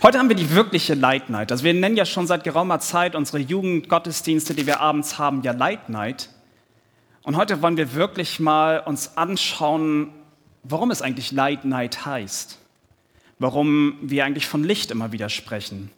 [0.00, 1.50] Heute haben wir die wirkliche Light Night.
[1.50, 5.50] Also wir nennen ja schon seit geraumer Zeit unsere Jugendgottesdienste, die wir abends haben, ja
[5.50, 6.28] Light Night.
[7.24, 10.12] Und heute wollen wir wirklich mal uns anschauen,
[10.62, 12.58] warum es eigentlich Light Night heißt.
[13.40, 15.90] Warum wir eigentlich von Licht immer wieder sprechen.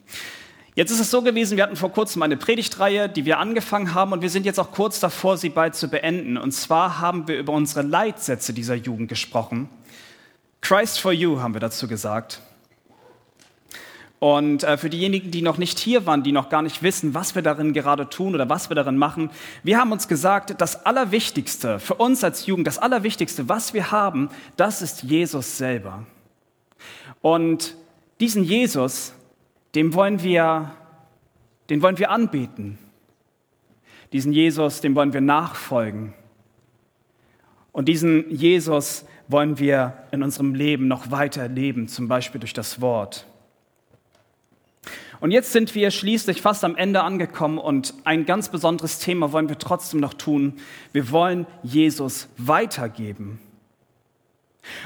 [0.74, 4.12] Jetzt ist es so gewesen, wir hatten vor kurzem eine Predigtreihe, die wir angefangen haben
[4.12, 6.38] und wir sind jetzt auch kurz davor, sie bald zu beenden.
[6.38, 9.68] Und zwar haben wir über unsere Leitsätze dieser Jugend gesprochen.
[10.62, 12.40] Christ for You haben wir dazu gesagt.
[14.20, 17.34] Und äh, für diejenigen, die noch nicht hier waren, die noch gar nicht wissen, was
[17.34, 19.30] wir darin gerade tun oder was wir darin machen,
[19.62, 24.28] wir haben uns gesagt, das Allerwichtigste für uns als Jugend, das Allerwichtigste, was wir haben,
[24.58, 26.04] das ist Jesus selber.
[27.22, 27.76] Und
[28.20, 29.14] diesen Jesus,
[29.74, 30.72] dem wollen wir,
[31.70, 32.76] den wollen wir anbeten.
[34.12, 36.12] Diesen Jesus, dem wollen wir nachfolgen.
[37.72, 42.82] Und diesen Jesus wollen wir in unserem Leben noch weiter leben, zum Beispiel durch das
[42.82, 43.26] Wort.
[45.20, 49.50] Und jetzt sind wir schließlich fast am Ende angekommen und ein ganz besonderes Thema wollen
[49.50, 50.54] wir trotzdem noch tun.
[50.92, 53.38] Wir wollen Jesus weitergeben.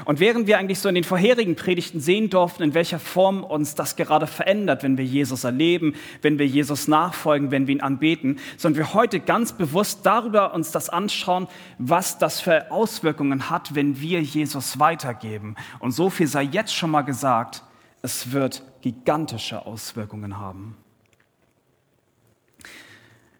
[0.05, 3.75] Und während wir eigentlich so in den vorherigen Predigten sehen durften, in welcher Form uns
[3.75, 8.39] das gerade verändert, wenn wir Jesus erleben, wenn wir Jesus nachfolgen, wenn wir ihn anbeten,
[8.57, 11.47] sollen wir heute ganz bewusst darüber uns das anschauen,
[11.77, 15.55] was das für Auswirkungen hat, wenn wir Jesus weitergeben.
[15.79, 17.63] Und so viel sei jetzt schon mal gesagt,
[18.01, 20.77] es wird gigantische Auswirkungen haben.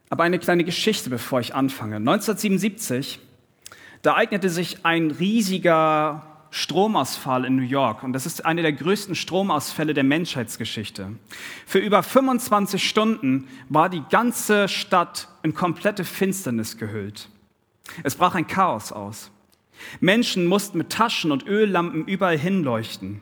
[0.10, 1.98] Aber eine kleine Geschichte, bevor ich anfange.
[1.98, 3.20] 1977,
[4.02, 8.02] da eignete sich ein riesiger Stromausfall in New York.
[8.02, 11.12] Und das ist einer der größten Stromausfälle der Menschheitsgeschichte.
[11.68, 17.30] Für über 25 Stunden war die ganze Stadt in komplette Finsternis gehüllt.
[18.02, 19.30] Es brach ein Chaos aus.
[20.00, 23.22] Menschen mussten mit Taschen und Öllampen überall hinleuchten.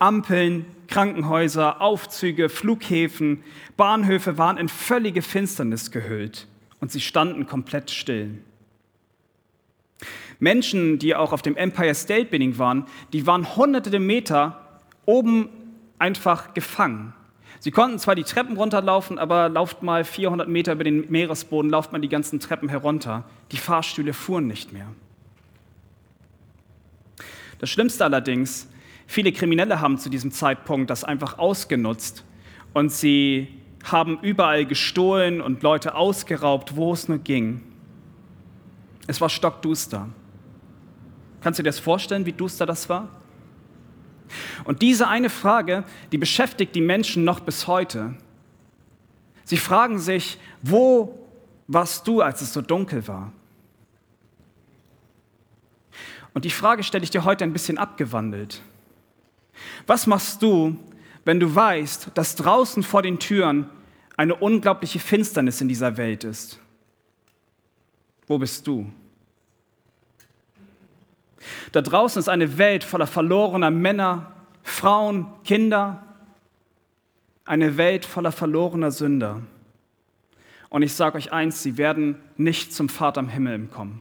[0.00, 3.44] Ampeln, Krankenhäuser, Aufzüge, Flughäfen,
[3.76, 6.48] Bahnhöfe waren in völlige Finsternis gehüllt
[6.80, 8.38] und sie standen komplett still.
[10.38, 15.50] Menschen, die auch auf dem Empire State Building waren, die waren hunderte Meter oben
[15.98, 17.12] einfach gefangen.
[17.58, 21.92] Sie konnten zwar die Treppen runterlaufen, aber lauft mal 400 Meter über den Meeresboden, lauft
[21.92, 23.24] mal die ganzen Treppen herunter.
[23.52, 24.86] Die Fahrstühle fuhren nicht mehr.
[27.58, 28.66] Das Schlimmste allerdings,
[29.10, 32.24] Viele Kriminelle haben zu diesem Zeitpunkt das einfach ausgenutzt
[32.74, 33.48] und sie
[33.82, 37.60] haben überall gestohlen und Leute ausgeraubt, wo es nur ging.
[39.08, 40.08] Es war stockduster.
[41.40, 43.08] Kannst du dir das vorstellen, wie duster das war?
[44.62, 45.82] Und diese eine Frage,
[46.12, 48.14] die beschäftigt die Menschen noch bis heute.
[49.42, 51.18] Sie fragen sich, wo
[51.66, 53.32] warst du, als es so dunkel war?
[56.32, 58.62] Und die Frage stelle ich dir heute ein bisschen abgewandelt.
[59.86, 60.76] Was machst du,
[61.24, 63.68] wenn du weißt, dass draußen vor den Türen
[64.16, 66.58] eine unglaubliche Finsternis in dieser Welt ist?
[68.26, 68.90] Wo bist du?
[71.72, 74.32] Da draußen ist eine Welt voller verlorener Männer,
[74.62, 76.02] Frauen, Kinder,
[77.44, 79.42] eine Welt voller verlorener Sünder.
[80.68, 84.00] Und ich sage euch eins, sie werden nicht zum Vater im Himmel kommen.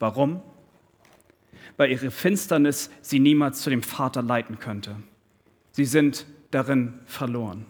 [0.00, 0.42] Warum?
[1.80, 4.96] Weil ihre Finsternis sie niemals zu dem Vater leiten könnte.
[5.72, 7.64] Sie sind darin verloren.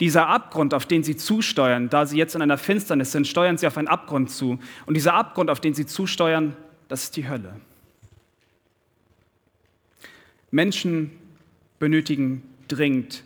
[0.00, 3.68] Dieser Abgrund, auf den sie zusteuern, da sie jetzt in einer Finsternis sind, steuern sie
[3.68, 4.58] auf einen Abgrund zu.
[4.86, 6.56] Und dieser Abgrund, auf den sie zusteuern,
[6.88, 7.60] das ist die Hölle.
[10.50, 11.12] Menschen
[11.78, 13.22] benötigen dringend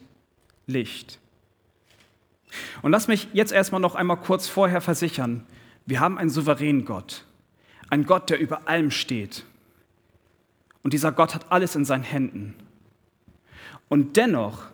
[0.67, 1.19] Licht.
[2.83, 5.47] Und lass mich jetzt erstmal noch einmal kurz vorher versichern,
[5.87, 7.25] wir haben einen souveränen Gott.
[7.93, 9.45] Ein Gott, der über allem steht.
[10.83, 12.55] Und dieser Gott hat alles in seinen Händen.
[13.91, 14.65] Und dennoch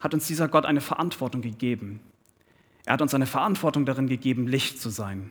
[0.00, 2.00] hat uns dieser Gott eine Verantwortung gegeben.
[2.86, 5.30] Er hat uns eine Verantwortung darin gegeben, Licht zu sein.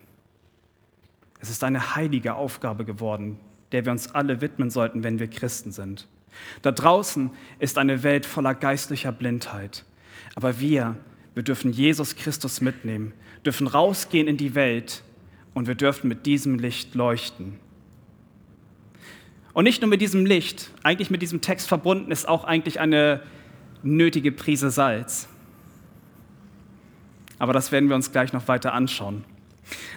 [1.40, 3.40] Es ist eine heilige Aufgabe geworden,
[3.72, 6.08] der wir uns alle widmen sollten, wenn wir Christen sind.
[6.62, 9.84] Da draußen ist eine Welt voller geistlicher Blindheit.
[10.36, 10.96] Aber wir,
[11.34, 13.14] wir dürfen Jesus Christus mitnehmen,
[13.44, 15.02] dürfen rausgehen in die Welt
[15.54, 17.60] und wir dürfen mit diesem Licht leuchten.
[19.54, 23.22] Und nicht nur mit diesem Licht, eigentlich mit diesem Text verbunden ist auch eigentlich eine
[23.84, 25.28] nötige Prise Salz.
[27.38, 29.26] Aber das werden wir uns gleich noch weiter anschauen.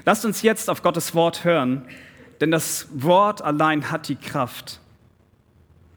[0.05, 1.83] Lasst uns jetzt auf Gottes Wort hören,
[2.41, 4.81] denn das Wort allein hat die Kraft.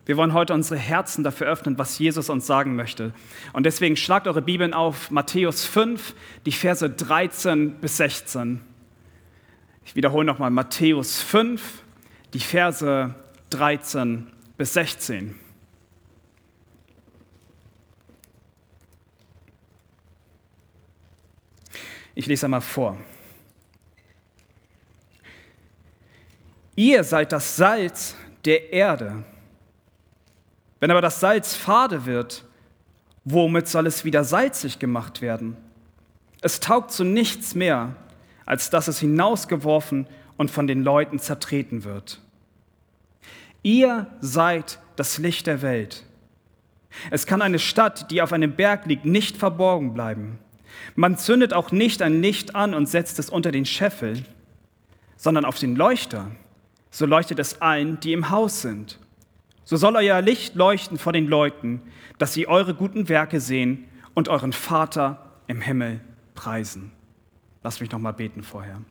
[0.06, 3.14] Wir wollen heute unsere Herzen dafür öffnen, was Jesus uns sagen möchte.
[3.54, 6.14] Und deswegen schlagt eure Bibeln auf Matthäus 5,
[6.46, 8.62] die Verse 13 bis 16.
[9.88, 11.82] Ich wiederhole nochmal Matthäus 5,
[12.34, 13.16] die Verse
[13.52, 15.40] 13 bis 16.
[22.16, 22.98] Ich lese einmal vor.
[26.76, 29.24] Ihr seid das Salz der Erde.
[30.82, 32.44] Wenn aber das Salz fade wird,
[33.24, 35.56] womit soll es wieder salzig gemacht werden?
[36.42, 37.96] Es taugt zu nichts mehr
[38.48, 40.08] als dass es hinausgeworfen
[40.38, 42.22] und von den Leuten zertreten wird.
[43.62, 46.06] Ihr seid das Licht der Welt.
[47.12, 50.40] Es kann eine Stadt, die auf einem Berg liegt, nicht verborgen bleiben.
[50.96, 54.24] Man zündet auch nicht ein Licht an und setzt es unter den Scheffel,
[55.18, 56.32] sondern auf den Leuchter.
[56.90, 59.00] So leuchtet es allen, die im Haus sind.
[59.66, 61.82] So soll euer Licht leuchten vor den Leuten,
[62.18, 66.00] dass sie eure guten Werke sehen und euren Vater im Himmel
[66.34, 66.94] preisen.
[67.68, 68.82] Lass mich noch mal beten vorher.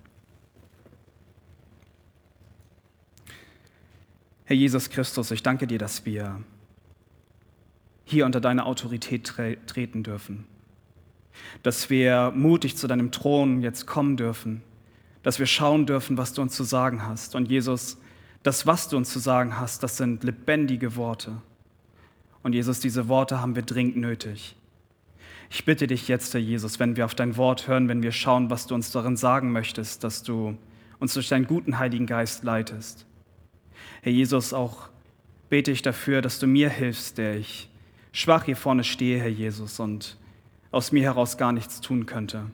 [4.44, 6.42] Herr Jesus Christus, ich danke dir, dass wir
[8.04, 10.44] hier unter deine Autorität tre treten dürfen,
[11.62, 14.60] dass wir mutig zu deinem Thron jetzt kommen dürfen,
[15.22, 17.34] dass wir schauen dürfen, was du uns zu sagen hast.
[17.34, 17.96] Und Jesus,
[18.42, 21.40] das, was du uns zu sagen hast, das sind lebendige Worte.
[22.42, 24.54] Und Jesus, diese Worte haben wir dringend nötig.
[25.50, 28.50] Ich bitte dich jetzt, Herr Jesus, wenn wir auf dein Wort hören, wenn wir schauen,
[28.50, 30.56] was du uns darin sagen möchtest, dass du
[30.98, 33.06] uns durch deinen guten Heiligen Geist leitest.
[34.02, 34.88] Herr Jesus, auch
[35.48, 37.68] bete ich dafür, dass du mir hilfst, der ich
[38.12, 40.16] schwach hier vorne stehe, Herr Jesus, und
[40.70, 42.50] aus mir heraus gar nichts tun könnte.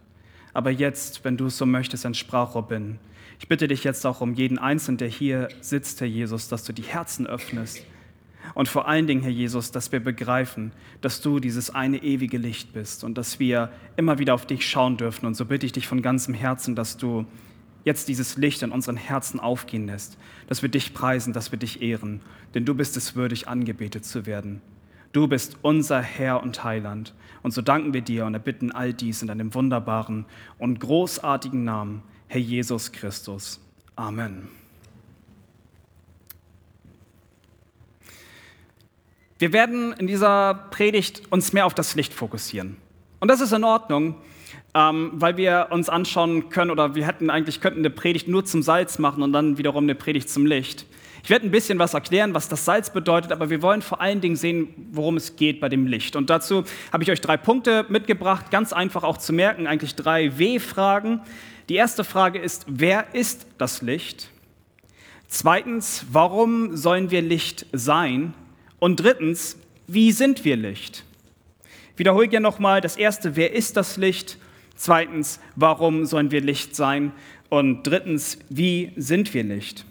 [0.53, 2.99] Aber jetzt, wenn du es so möchtest, ein Sprachrohr bin,
[3.39, 6.73] ich bitte dich jetzt auch um jeden Einzelnen, der hier sitzt, Herr Jesus, dass du
[6.73, 7.85] die Herzen öffnest.
[8.55, 12.73] Und vor allen Dingen, Herr Jesus, dass wir begreifen, dass du dieses eine ewige Licht
[12.73, 15.27] bist und dass wir immer wieder auf dich schauen dürfen.
[15.27, 17.27] Und so bitte ich dich von ganzem Herzen, dass du
[17.85, 21.83] jetzt dieses Licht in unseren Herzen aufgehen lässt, dass wir dich preisen, dass wir dich
[21.83, 22.21] ehren,
[22.55, 24.61] denn du bist es würdig, angebetet zu werden.
[25.13, 27.15] Du bist unser Herr und Heiland.
[27.43, 30.25] Und so danken wir dir und erbitten all dies in deinem wunderbaren
[30.59, 32.03] und großartigen Namen.
[32.29, 33.61] Herr Jesus Christus.
[33.95, 34.62] Amen.
[39.43, 42.77] Wir werden in dieser Predigt uns mehr auf das Licht fokussieren.
[43.19, 44.15] Und das ist in Ordnung,
[44.73, 48.63] ähm, weil wir uns anschauen können, oder wir hätten eigentlich könnten eine Predigt nur zum
[48.63, 50.87] Salz machen und dann wiederum eine Predigt zum Licht.
[51.25, 54.21] Ich werde ein bisschen was erklären, was das Salz bedeutet, aber wir wollen vor allen
[54.21, 56.15] Dingen sehen, worum es geht bei dem Licht.
[56.15, 56.63] Und dazu
[56.93, 61.21] habe ich euch drei Punkte mitgebracht, ganz einfach auch zu merken, eigentlich drei W-Fragen,
[61.69, 64.31] die erste Frage ist, wer ist das Licht?
[65.27, 68.35] Zweitens, warum sollen wir Licht sein?
[68.83, 69.57] Und drittens,
[69.87, 71.05] wie sind wir Licht?
[71.93, 74.39] Ich wiederhole gerne nochmal das erste, wer ist das Licht?
[74.75, 77.13] Zweitens, warum sollen wir Licht sein?
[77.49, 79.85] Und drittens, wie sind wir Licht?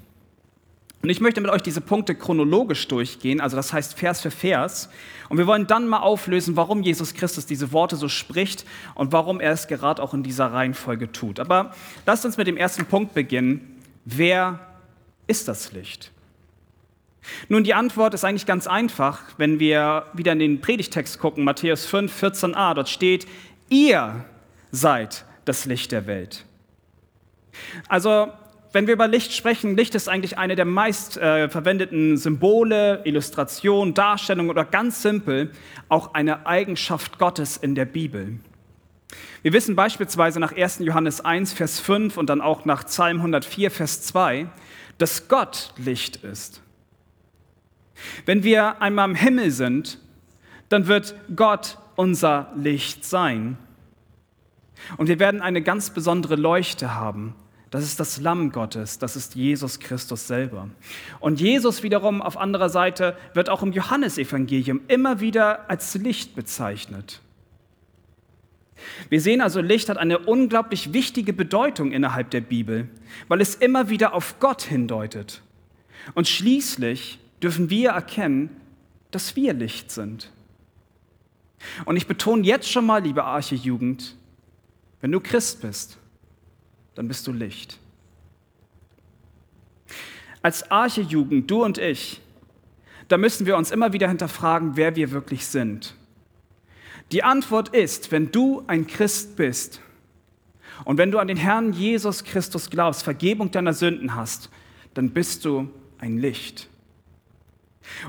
[1.01, 4.89] Und ich möchte mit euch diese Punkte chronologisch durchgehen, also das heißt Vers für Vers.
[5.29, 8.65] Und wir wollen dann mal auflösen, warum Jesus Christus diese Worte so spricht
[8.95, 11.39] und warum er es gerade auch in dieser Reihenfolge tut.
[11.39, 11.73] Aber
[12.05, 13.81] lasst uns mit dem ersten Punkt beginnen.
[14.03, 14.59] Wer
[15.27, 16.11] ist das Licht?
[17.49, 21.85] Nun, die Antwort ist eigentlich ganz einfach, wenn wir wieder in den Predigtext gucken, Matthäus
[21.85, 23.27] 5, 14a, dort steht,
[23.69, 24.25] ihr
[24.71, 26.45] seid das Licht der Welt.
[27.87, 28.31] Also
[28.73, 33.93] wenn wir über Licht sprechen, Licht ist eigentlich eine der meist äh, verwendeten Symbole, Illustrationen,
[33.93, 35.51] Darstellungen oder ganz simpel
[35.89, 38.39] auch eine Eigenschaft Gottes in der Bibel.
[39.41, 40.79] Wir wissen beispielsweise nach 1.
[40.79, 44.47] Johannes 1, Vers 5 und dann auch nach Psalm 104, Vers 2,
[44.97, 46.61] dass Gott Licht ist.
[48.25, 49.99] Wenn wir einmal im Himmel sind,
[50.69, 53.57] dann wird Gott unser Licht sein.
[54.97, 57.35] Und wir werden eine ganz besondere Leuchte haben,
[57.71, 60.69] das ist das Lamm Gottes, das ist Jesus Christus selber.
[61.21, 67.21] Und Jesus wiederum auf anderer Seite wird auch im Johannesevangelium immer wieder als Licht bezeichnet.
[69.09, 72.89] Wir sehen also, Licht hat eine unglaublich wichtige Bedeutung innerhalb der Bibel,
[73.29, 75.41] weil es immer wieder auf Gott hindeutet.
[76.13, 78.49] Und schließlich dürfen wir erkennen,
[79.11, 80.31] dass wir Licht sind.
[81.85, 84.15] Und ich betone jetzt schon mal, liebe Arche-Jugend,
[85.01, 85.97] wenn du Christ bist,
[86.95, 87.79] dann bist du Licht.
[90.41, 92.21] Als Archejugend, du und ich,
[93.07, 95.95] da müssen wir uns immer wieder hinterfragen, wer wir wirklich sind.
[97.11, 99.81] Die Antwort ist, wenn du ein Christ bist
[100.85, 104.49] und wenn du an den Herrn Jesus Christus glaubst, Vergebung deiner Sünden hast,
[104.93, 105.69] dann bist du
[105.99, 106.69] ein Licht.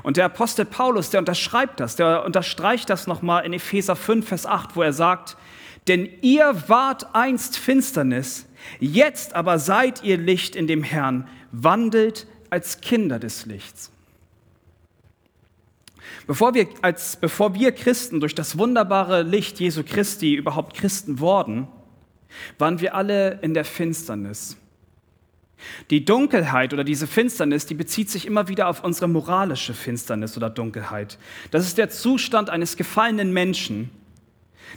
[0.03, 4.45] Und der Apostel Paulus, der unterschreibt das, der unterstreicht das nochmal in Epheser 5, Vers
[4.45, 5.37] 8, wo er sagt,
[5.87, 8.47] denn ihr wart einst Finsternis,
[8.79, 13.91] Jetzt aber seid ihr Licht in dem Herrn, wandelt als Kinder des Lichts.
[16.27, 21.67] Bevor wir, als, bevor wir Christen durch das wunderbare Licht Jesu Christi überhaupt Christen wurden,
[22.57, 24.57] waren wir alle in der Finsternis.
[25.89, 30.49] Die Dunkelheit oder diese Finsternis, die bezieht sich immer wieder auf unsere moralische Finsternis oder
[30.49, 31.17] Dunkelheit.
[31.51, 33.89] Das ist der Zustand eines gefallenen Menschen.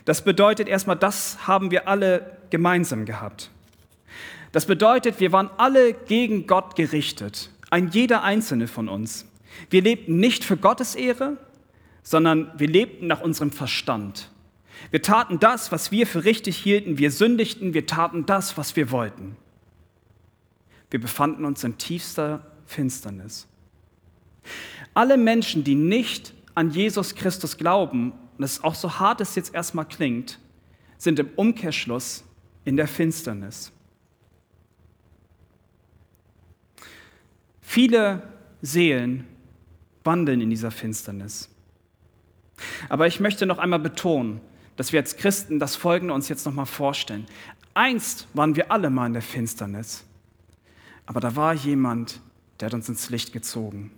[0.04, 3.50] Das bedeutet erstmal, das haben wir alle gemeinsam gehabt.
[4.52, 9.26] Das bedeutet, wir waren alle gegen Gott gerichtet, ein jeder einzelne von uns.
[9.70, 11.36] Wir lebten nicht für Gottes Ehre,
[12.02, 14.30] sondern wir lebten nach unserem Verstand.
[14.90, 18.90] Wir taten das, was wir für richtig hielten, wir sündigten, wir taten das, was wir
[18.90, 19.36] wollten.
[20.96, 23.46] Wir befanden uns in tiefster Finsternis.
[24.94, 29.54] Alle Menschen, die nicht an Jesus Christus glauben, und es auch so hart es jetzt
[29.54, 30.38] erstmal klingt,
[30.96, 32.24] sind im Umkehrschluss
[32.64, 33.72] in der Finsternis.
[37.60, 38.22] Viele
[38.62, 39.26] Seelen
[40.02, 41.50] wandeln in dieser Finsternis.
[42.88, 44.40] Aber ich möchte noch einmal betonen,
[44.76, 47.26] dass wir als Christen das Folgende uns jetzt noch mal vorstellen.
[47.74, 50.02] Einst waren wir alle mal in der Finsternis,
[51.06, 52.20] aber da war jemand,
[52.60, 53.90] der hat uns ins Licht gezogen.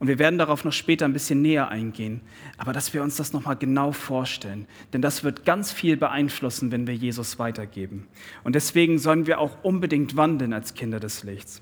[0.00, 2.22] Und wir werden darauf noch später ein bisschen näher eingehen,
[2.56, 6.72] aber dass wir uns das noch mal genau vorstellen, denn das wird ganz viel beeinflussen,
[6.72, 8.08] wenn wir Jesus weitergeben.
[8.42, 11.60] Und deswegen sollen wir auch unbedingt wandeln als Kinder des Lichts.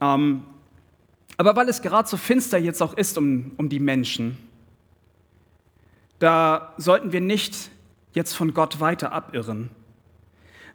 [0.00, 0.42] Ähm,
[1.36, 4.38] aber weil es gerade so finster jetzt auch ist um, um die Menschen,
[6.18, 7.70] da sollten wir nicht
[8.12, 9.70] jetzt von Gott weiter abirren,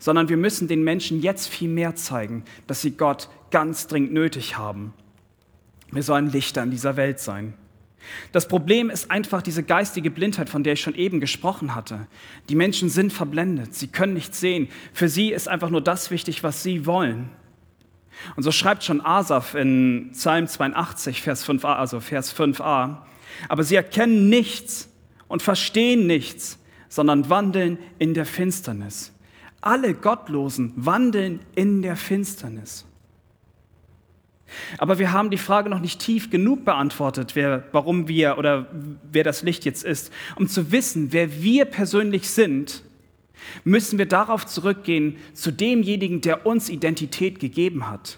[0.01, 4.57] sondern wir müssen den Menschen jetzt viel mehr zeigen, dass sie Gott ganz dringend nötig
[4.57, 4.93] haben.
[5.91, 7.53] Wir sollen Lichter in dieser Welt sein.
[8.31, 12.07] Das Problem ist einfach diese geistige Blindheit, von der ich schon eben gesprochen hatte.
[12.49, 14.69] Die Menschen sind verblendet, sie können nichts sehen.
[14.91, 17.29] Für sie ist einfach nur das wichtig, was sie wollen.
[18.35, 22.97] Und so schreibt schon Asaf in Psalm 82, Vers 5a, also Vers 5a.
[23.49, 24.89] Aber sie erkennen nichts
[25.27, 26.57] und verstehen nichts,
[26.89, 29.13] sondern wandeln in der Finsternis.
[29.61, 32.85] Alle Gottlosen wandeln in der Finsternis.
[34.77, 38.67] Aber wir haben die Frage noch nicht tief genug beantwortet, wer, warum wir oder
[39.09, 40.11] wer das Licht jetzt ist.
[40.35, 42.83] Um zu wissen, wer wir persönlich sind,
[43.63, 48.17] müssen wir darauf zurückgehen, zu demjenigen, der uns Identität gegeben hat.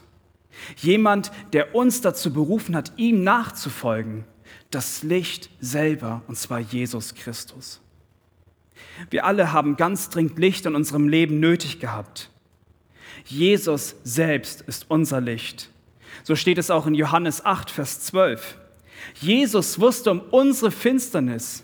[0.77, 4.25] Jemand, der uns dazu berufen hat, ihm nachzufolgen
[4.69, 7.79] das Licht selber, und zwar Jesus Christus.
[9.09, 12.29] Wir alle haben ganz dringend Licht in unserem Leben nötig gehabt.
[13.25, 15.69] Jesus selbst ist unser Licht.
[16.23, 18.57] So steht es auch in Johannes 8, Vers 12.
[19.19, 21.63] Jesus wusste um unsere Finsternis.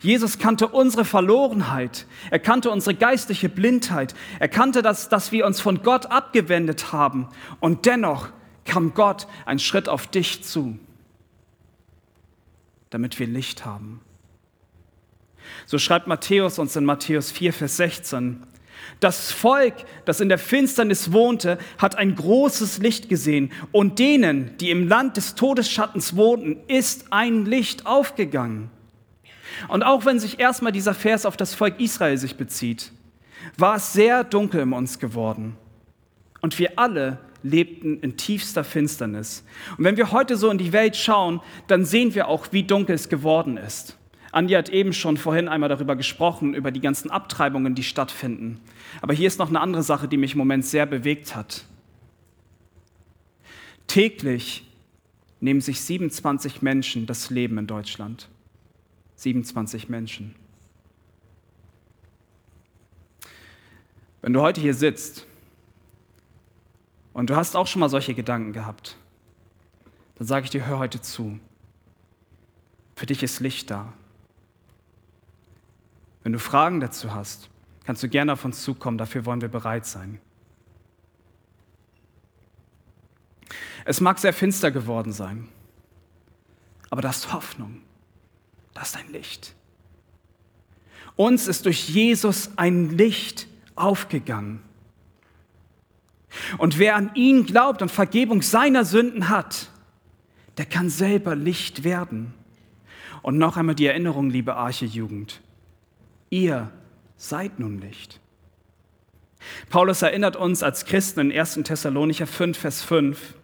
[0.00, 2.06] Jesus kannte unsere Verlorenheit.
[2.30, 4.14] Er kannte unsere geistliche Blindheit.
[4.38, 7.28] Er kannte das, dass wir uns von Gott abgewendet haben.
[7.60, 8.28] Und dennoch
[8.64, 10.78] kam Gott einen Schritt auf dich zu
[12.90, 14.00] damit wir Licht haben.
[15.66, 18.42] So schreibt Matthäus uns in Matthäus 4, Vers 16.
[18.98, 24.70] Das Volk, das in der Finsternis wohnte, hat ein großes Licht gesehen und denen, die
[24.70, 28.70] im Land des Todesschattens wohnten, ist ein Licht aufgegangen.
[29.68, 32.92] Und auch wenn sich erstmal dieser Vers auf das Volk Israel sich bezieht,
[33.56, 35.56] war es sehr dunkel um uns geworden.
[36.40, 39.44] Und wir alle lebten in tiefster Finsternis.
[39.76, 42.94] Und wenn wir heute so in die Welt schauen, dann sehen wir auch, wie dunkel
[42.94, 43.96] es geworden ist.
[44.32, 48.60] Andi hat eben schon vorhin einmal darüber gesprochen, über die ganzen Abtreibungen, die stattfinden.
[49.02, 51.64] Aber hier ist noch eine andere Sache, die mich im Moment sehr bewegt hat.
[53.88, 54.64] Täglich
[55.40, 58.28] nehmen sich 27 Menschen das Leben in Deutschland.
[59.16, 60.34] 27 Menschen.
[64.22, 65.26] Wenn du heute hier sitzt
[67.14, 68.96] und du hast auch schon mal solche Gedanken gehabt,
[70.16, 71.40] dann sage ich dir, hör heute zu.
[72.94, 73.92] Für dich ist Licht da.
[76.22, 77.48] Wenn du Fragen dazu hast,
[77.84, 80.20] kannst du gerne auf uns zukommen, dafür wollen wir bereit sein.
[83.84, 85.48] Es mag sehr finster geworden sein,
[86.90, 87.80] aber das ist Hoffnung,
[88.74, 89.54] das ist ein Licht.
[91.16, 94.62] Uns ist durch Jesus ein Licht aufgegangen.
[96.58, 99.70] Und wer an ihn glaubt und Vergebung seiner Sünden hat,
[100.58, 102.34] der kann selber Licht werden.
[103.22, 105.40] Und noch einmal die Erinnerung, liebe Arche-Jugend.
[106.30, 106.70] Ihr
[107.16, 108.20] seid nun Licht.
[109.68, 111.60] Paulus erinnert uns als Christen in 1.
[111.64, 113.34] Thessalonicher 5, Vers 5.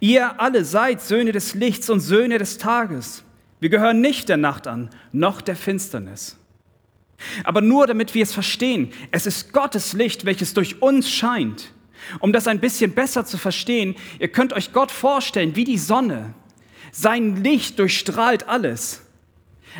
[0.00, 3.24] Ihr alle seid Söhne des Lichts und Söhne des Tages.
[3.58, 6.36] Wir gehören nicht der Nacht an, noch der Finsternis.
[7.44, 11.72] Aber nur damit wir es verstehen, es ist Gottes Licht, welches durch uns scheint.
[12.18, 16.34] Um das ein bisschen besser zu verstehen, ihr könnt euch Gott vorstellen wie die Sonne.
[16.92, 19.02] Sein Licht durchstrahlt alles.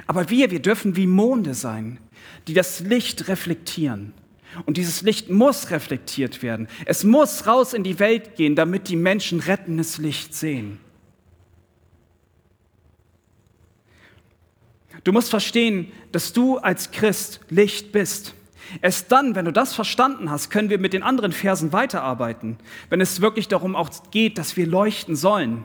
[0.07, 1.99] Aber wir, wir dürfen wie Monde sein.
[2.47, 4.13] Die das Licht reflektieren.
[4.67, 6.69] Und dieses Licht muss reflektiert werden.
[6.85, 10.81] Es muss raus in die Welt gehen, damit die Menschen rettendes Licht sehen.
[15.05, 18.35] Du musst verstehen, dass du als Christ Licht bist.
[18.83, 23.01] Erst dann, wenn du das verstanden hast, können wir mit den anderen Versen weiterarbeiten, wenn
[23.01, 25.65] es wirklich darum auch geht, dass wir leuchten sollen.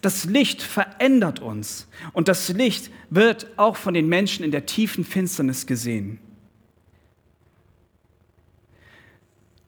[0.00, 5.04] Das Licht verändert uns und das Licht wird auch von den Menschen in der tiefen
[5.04, 6.18] Finsternis gesehen.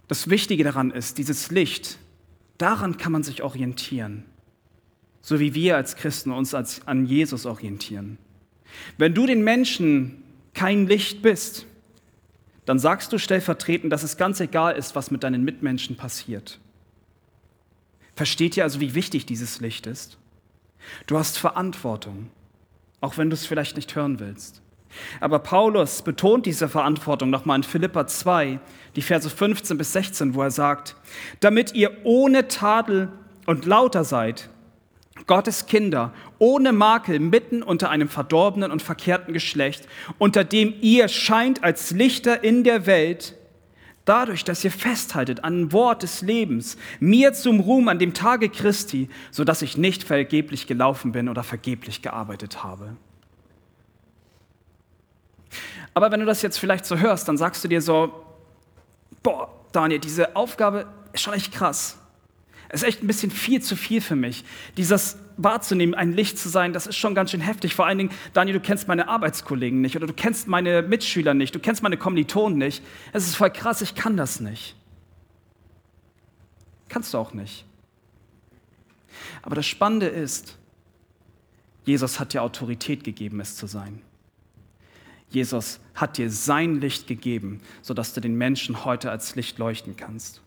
[0.09, 1.99] Das Wichtige daran ist, dieses Licht,
[2.59, 4.25] daran kann man sich orientieren,
[5.21, 8.19] so wie wir als Christen uns als, an Jesus orientieren.
[8.99, 10.23] Wenn du den Menschen
[10.55, 11.67] kein Licht bist,
[12.65, 16.59] dann sagst du stellvertretend, dass es ganz egal ist, was mit deinen Mitmenschen passiert.
[18.17, 20.17] Versteht ihr also, wie wichtig dieses Licht ist?
[21.07, 22.31] Du hast Verantwortung,
[23.01, 24.63] auch wenn du es vielleicht nicht hören willst.
[25.21, 28.59] Aber Paulus betont diese Verantwortung nochmal in Philippa 2,
[28.97, 30.97] die Verse 15 bis 16, wo er sagt,
[31.41, 33.13] damit ihr ohne Tadel
[33.45, 34.49] und lauter seid,
[35.27, 39.87] Gottes Kinder, ohne Makel, mitten unter einem verdorbenen und verkehrten Geschlecht,
[40.19, 43.35] unter dem ihr scheint als Lichter in der Welt,
[44.07, 48.49] dadurch, dass ihr festhaltet an dem Wort des Lebens, mir zum Ruhm an dem Tage
[48.49, 52.97] Christi, so dass ich nicht vergeblich gelaufen bin oder vergeblich gearbeitet habe.
[55.93, 58.13] Aber wenn du das jetzt vielleicht so hörst, dann sagst du dir so,
[59.23, 61.99] boah, Daniel, diese Aufgabe ist schon echt krass.
[62.69, 64.45] Es ist echt ein bisschen viel zu viel für mich.
[64.77, 67.75] Dieses wahrzunehmen, ein Licht zu sein, das ist schon ganz schön heftig.
[67.75, 71.55] Vor allen Dingen, Daniel, du kennst meine Arbeitskollegen nicht oder du kennst meine Mitschüler nicht,
[71.55, 72.83] du kennst meine Kommilitonen nicht.
[73.13, 74.75] Es ist voll krass, ich kann das nicht.
[76.89, 77.65] Kannst du auch nicht.
[79.43, 80.57] Aber das Spannende ist,
[81.85, 84.03] Jesus hat dir Autorität gegeben, es zu sein.
[85.31, 90.41] Jesus hat dir sein Licht gegeben, sodass du den Menschen heute als Licht leuchten kannst.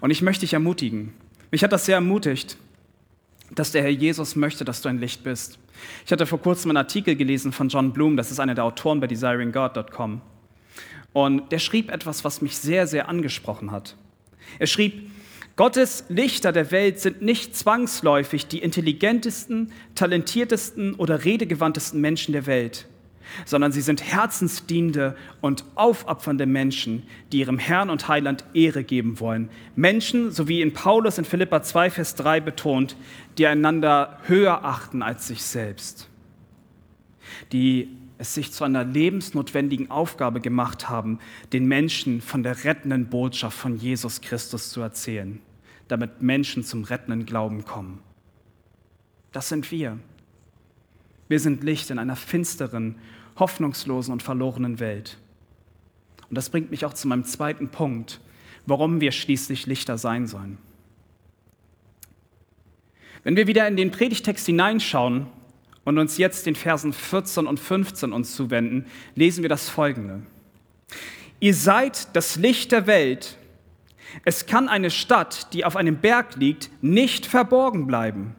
[0.00, 1.12] Und ich möchte dich ermutigen.
[1.50, 2.56] Mich hat das sehr ermutigt,
[3.54, 5.58] dass der Herr Jesus möchte, dass du ein Licht bist.
[6.04, 9.00] Ich hatte vor kurzem einen Artikel gelesen von John Bloom, das ist einer der Autoren
[9.00, 10.20] bei desiringgod.com.
[11.12, 13.96] Und der schrieb etwas, was mich sehr, sehr angesprochen hat.
[14.58, 15.10] Er schrieb,
[15.56, 22.86] Gottes Lichter der Welt sind nicht zwangsläufig die intelligentesten, talentiertesten oder redegewandtesten Menschen der Welt
[23.44, 29.50] sondern sie sind herzensdienende und aufopfernde Menschen, die ihrem Herrn und Heiland Ehre geben wollen.
[29.76, 32.96] Menschen, so wie in Paulus in Philippa 2, Vers 3 betont,
[33.38, 36.08] die einander höher achten als sich selbst,
[37.52, 37.88] die
[38.18, 41.18] es sich zu einer lebensnotwendigen Aufgabe gemacht haben,
[41.54, 45.40] den Menschen von der rettenden Botschaft von Jesus Christus zu erzählen,
[45.88, 48.00] damit Menschen zum rettenden Glauben kommen.
[49.32, 49.98] Das sind wir.
[51.28, 52.96] Wir sind Licht in einer finsteren
[53.40, 55.18] hoffnungslosen und verlorenen Welt.
[56.28, 58.20] Und das bringt mich auch zu meinem zweiten Punkt,
[58.66, 60.58] warum wir schließlich Lichter sein sollen.
[63.24, 65.26] Wenn wir wieder in den Predigtext hineinschauen
[65.84, 70.22] und uns jetzt den Versen 14 und 15 uns zuwenden, lesen wir das folgende.
[71.40, 73.36] Ihr seid das Licht der Welt.
[74.24, 78.34] Es kann eine Stadt, die auf einem Berg liegt, nicht verborgen bleiben.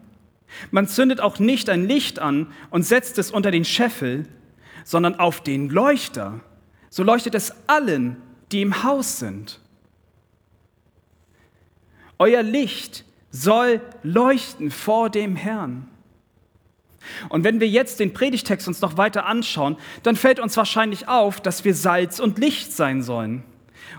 [0.70, 4.26] Man zündet auch nicht ein Licht an und setzt es unter den Scheffel,
[4.84, 6.40] sondern auf den Leuchter.
[6.90, 9.60] So leuchtet es allen, die im Haus sind.
[12.18, 15.88] Euer Licht soll leuchten vor dem Herrn.
[17.28, 21.40] Und wenn wir jetzt den Predigtext uns noch weiter anschauen, dann fällt uns wahrscheinlich auf,
[21.40, 23.42] dass wir Salz und Licht sein sollen.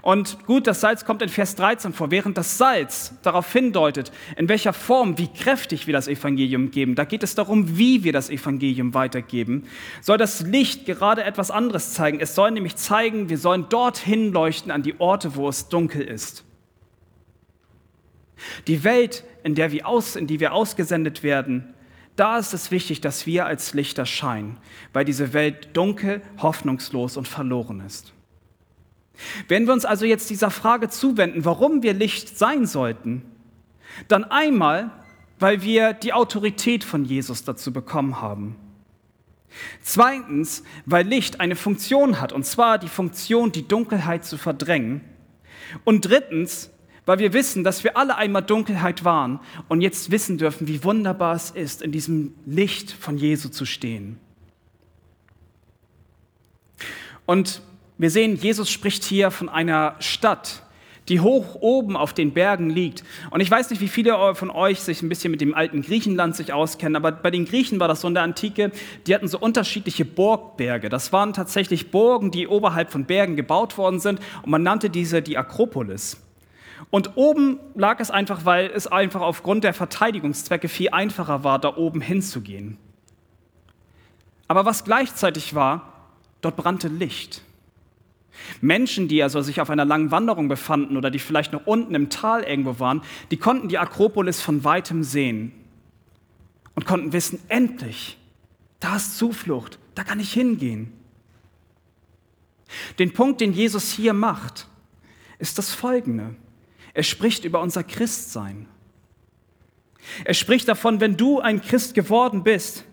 [0.01, 4.49] Und gut, das Salz kommt in Vers 13 vor, während das Salz darauf hindeutet, in
[4.49, 6.95] welcher Form, wie kräftig wir das Evangelium geben.
[6.95, 9.65] Da geht es darum, wie wir das Evangelium weitergeben.
[10.01, 12.19] Soll das Licht gerade etwas anderes zeigen.
[12.19, 16.43] Es soll nämlich zeigen, wir sollen dorthin leuchten an die Orte, wo es dunkel ist.
[18.67, 21.73] Die Welt, in, der wir aus, in die wir ausgesendet werden,
[22.15, 24.57] da ist es wichtig, dass wir als Lichter scheinen,
[24.91, 28.13] weil diese Welt dunkel, hoffnungslos und verloren ist.
[29.47, 33.23] Wenn wir uns also jetzt dieser Frage zuwenden, warum wir Licht sein sollten,
[34.07, 34.91] dann einmal,
[35.39, 38.55] weil wir die Autorität von Jesus dazu bekommen haben.
[39.81, 45.01] Zweitens, weil Licht eine Funktion hat, und zwar die Funktion, die Dunkelheit zu verdrängen.
[45.83, 46.71] Und drittens,
[47.05, 51.35] weil wir wissen, dass wir alle einmal Dunkelheit waren und jetzt wissen dürfen, wie wunderbar
[51.35, 54.17] es ist, in diesem Licht von Jesu zu stehen.
[57.25, 57.61] Und
[58.03, 60.61] wir sehen, Jesus spricht hier von einer Stadt,
[61.09, 63.03] die hoch oben auf den Bergen liegt.
[63.31, 66.35] Und ich weiß nicht, wie viele von euch sich ein bisschen mit dem alten Griechenland
[66.35, 68.71] sich auskennen, aber bei den Griechen war das so in der Antike,
[69.07, 70.89] die hatten so unterschiedliche Burgberge.
[70.89, 75.21] Das waren tatsächlich Burgen, die oberhalb von Bergen gebaut worden sind und man nannte diese
[75.21, 76.17] die Akropolis.
[76.89, 81.75] Und oben lag es einfach, weil es einfach aufgrund der Verteidigungszwecke viel einfacher war, da
[81.75, 82.77] oben hinzugehen.
[84.47, 86.11] Aber was gleichzeitig war,
[86.41, 87.41] dort brannte Licht.
[88.61, 92.09] Menschen, die also sich auf einer langen Wanderung befanden oder die vielleicht noch unten im
[92.09, 95.51] Tal irgendwo waren, die konnten die Akropolis von weitem sehen
[96.75, 98.17] und konnten wissen, endlich,
[98.79, 100.91] da ist Zuflucht, da kann ich hingehen.
[102.99, 104.67] Den Punkt, den Jesus hier macht,
[105.39, 106.35] ist das folgende.
[106.93, 108.67] Er spricht über unser Christsein.
[110.25, 112.85] Er spricht davon, wenn du ein Christ geworden bist,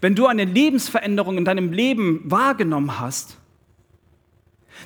[0.00, 3.38] wenn du eine Lebensveränderung in deinem Leben wahrgenommen hast,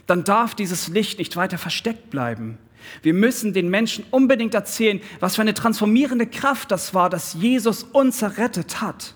[0.08, 2.58] dann darf dieses Licht nicht weiter versteckt bleiben.
[3.02, 7.82] Wir müssen den Menschen unbedingt erzählen, was für eine transformierende Kraft das war, dass Jesus
[7.82, 9.14] uns errettet hat.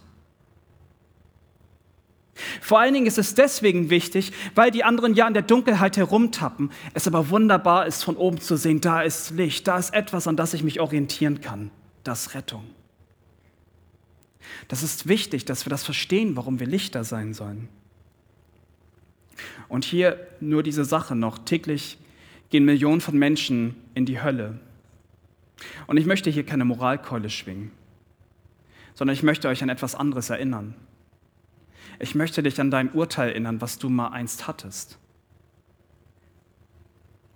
[2.61, 6.71] Vor allen Dingen ist es deswegen wichtig, weil die anderen ja in der Dunkelheit herumtappen.
[6.93, 10.37] Es aber wunderbar ist, von oben zu sehen, da ist Licht, da ist etwas, an
[10.37, 11.71] das ich mich orientieren kann.
[12.05, 12.65] Das Rettung.
[14.69, 17.69] Das ist wichtig, dass wir das verstehen, warum wir Lichter sein sollen.
[19.73, 21.39] Und hier nur diese Sache noch.
[21.39, 21.97] Täglich
[22.51, 24.59] gehen Millionen von Menschen in die Hölle.
[25.87, 27.71] Und ich möchte hier keine Moralkeule schwingen,
[28.93, 30.75] sondern ich möchte euch an etwas anderes erinnern.
[32.01, 34.99] Ich möchte dich an dein Urteil erinnern, was du mal einst hattest.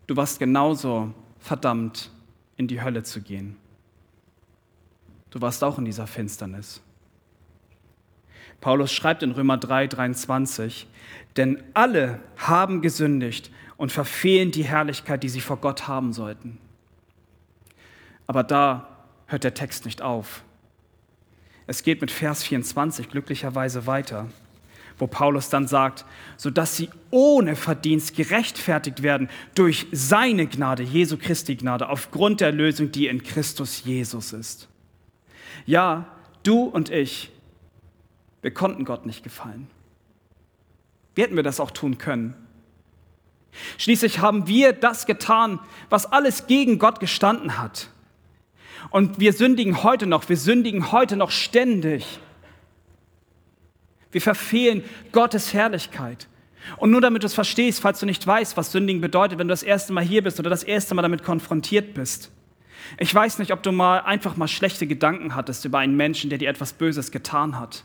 [0.07, 2.11] Du warst genauso verdammt,
[2.59, 3.57] in die Hölle zu gehen.
[5.31, 6.83] Du warst auch in dieser Finsternis.
[8.61, 10.87] Paulus schreibt in Römer 3, 23,
[11.37, 16.59] denn alle haben gesündigt und verfehlen die Herrlichkeit, die sie vor Gott haben sollten.
[18.27, 18.89] Aber da
[19.27, 20.43] hört der Text nicht auf.
[21.67, 24.29] Es geht mit Vers 24 glücklicherweise weiter,
[24.99, 26.05] wo Paulus dann sagt,
[26.37, 32.93] sodass sie ohne Verdienst gerechtfertigt werden durch seine Gnade, Jesu Christi Gnade, aufgrund der Lösung,
[32.93, 34.69] die in Christus Jesus ist.
[35.67, 36.07] Ja,
[36.45, 37.31] du und ich,
[38.43, 39.69] wir konnten Gott nicht gefallen.
[41.15, 42.35] Wie hätten wir das auch tun können?
[43.79, 47.89] Schließlich haben wir das getan, was alles gegen Gott gestanden hat.
[48.91, 52.21] Und wir sündigen heute noch, wir sündigen heute noch ständig.
[54.13, 56.29] Wir verfehlen Gottes Herrlichkeit.
[56.77, 59.53] Und nur damit du es verstehst, falls du nicht weißt, was Sündigen bedeutet, wenn du
[59.53, 62.31] das erste Mal hier bist oder das erste Mal damit konfrontiert bist.
[62.99, 66.39] Ich weiß nicht, ob du mal einfach mal schlechte Gedanken hattest über einen Menschen, der
[66.39, 67.85] dir etwas Böses getan hat.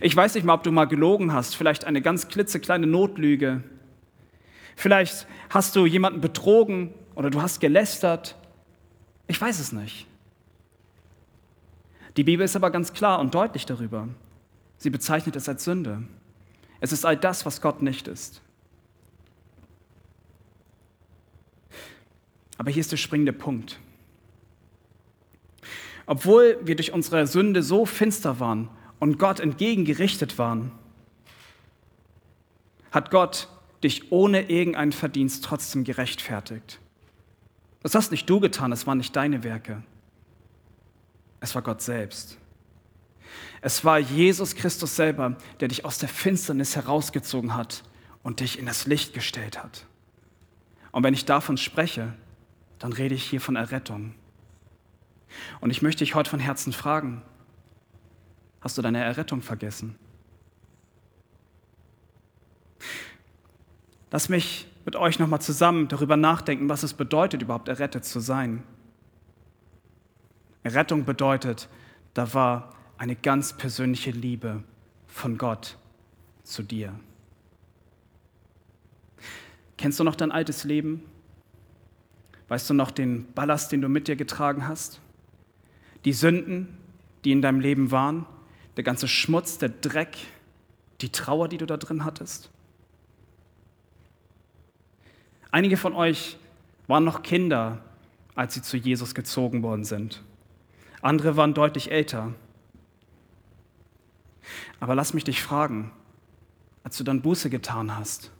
[0.00, 3.62] Ich weiß nicht mal, ob du mal gelogen hast, vielleicht eine ganz klitzekleine Notlüge.
[4.76, 8.36] Vielleicht hast du jemanden betrogen oder du hast gelästert.
[9.26, 10.06] Ich weiß es nicht.
[12.16, 14.08] Die Bibel ist aber ganz klar und deutlich darüber.
[14.76, 16.02] Sie bezeichnet es als Sünde.
[16.80, 18.42] Es ist all das, was Gott nicht ist.
[22.58, 23.78] Aber hier ist der springende Punkt.
[26.06, 28.68] Obwohl wir durch unsere Sünde so finster waren
[29.02, 30.70] und Gott entgegengerichtet waren,
[32.92, 33.48] hat Gott
[33.82, 36.78] dich ohne irgendeinen Verdienst trotzdem gerechtfertigt.
[37.82, 39.82] Das hast nicht du getan, es waren nicht deine Werke.
[41.40, 42.38] Es war Gott selbst.
[43.60, 47.82] Es war Jesus Christus selber, der dich aus der Finsternis herausgezogen hat
[48.22, 49.84] und dich in das Licht gestellt hat.
[50.92, 52.12] Und wenn ich davon spreche,
[52.78, 54.14] dann rede ich hier von Errettung.
[55.60, 57.22] Und ich möchte dich heute von Herzen fragen,
[58.62, 59.96] Hast du deine Errettung vergessen?
[64.12, 68.62] Lass mich mit euch nochmal zusammen darüber nachdenken, was es bedeutet, überhaupt errettet zu sein.
[70.62, 71.68] Errettung bedeutet,
[72.14, 74.62] da war eine ganz persönliche Liebe
[75.08, 75.76] von Gott
[76.44, 76.94] zu dir.
[79.76, 81.02] Kennst du noch dein altes Leben?
[82.46, 85.00] Weißt du noch den Ballast, den du mit dir getragen hast?
[86.04, 86.78] Die Sünden,
[87.24, 88.26] die in deinem Leben waren?
[88.76, 90.16] Der ganze Schmutz, der Dreck,
[91.00, 92.50] die Trauer, die du da drin hattest?
[95.50, 96.38] Einige von euch
[96.86, 97.82] waren noch Kinder,
[98.34, 100.22] als sie zu Jesus gezogen worden sind.
[101.02, 102.32] Andere waren deutlich älter.
[104.80, 105.92] Aber lass mich dich fragen,
[106.84, 108.32] als du dann Buße getan hast,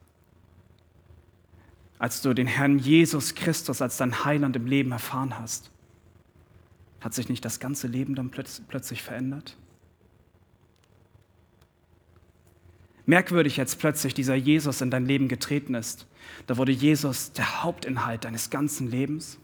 [1.99, 5.71] als du den Herrn Jesus Christus als dein Heiland im Leben erfahren hast,
[7.01, 9.57] hat sich nicht das ganze Leben dann plötzlich verändert?
[13.07, 16.07] Merkwürdig jetzt plötzlich dieser Jesus in dein Leben getreten ist.
[16.47, 19.38] Da wurde Jesus der Hauptinhalt deines ganzen Lebens.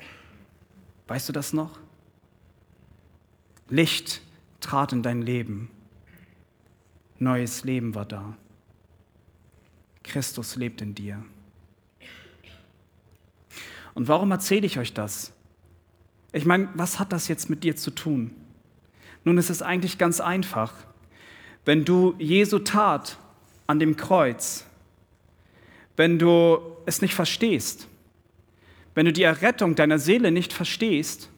[1.06, 1.78] Weißt du das noch?
[3.68, 4.22] Licht
[4.60, 5.70] trat in dein Leben.
[7.18, 8.36] Neues Leben war da.
[10.02, 11.22] Christus lebt in dir.
[13.94, 15.32] Und warum erzähle ich euch das?
[16.32, 18.30] Ich meine, was hat das jetzt mit dir zu tun?
[19.24, 20.72] Nun, es ist eigentlich ganz einfach.
[21.64, 23.18] Wenn du Jesu Tat
[23.68, 24.64] an dem Kreuz,
[25.96, 27.86] wenn du es nicht verstehst,
[28.94, 31.28] wenn du die Errettung deiner Seele nicht verstehst,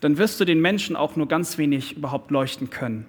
[0.00, 3.06] dann wirst du den Menschen auch nur ganz wenig überhaupt leuchten können.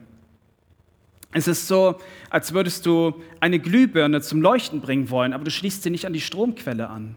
[1.34, 1.98] Es ist so,
[2.30, 6.13] als würdest du eine Glühbirne zum Leuchten bringen wollen, aber du schließt sie nicht an
[6.13, 7.15] die Stromquelle an.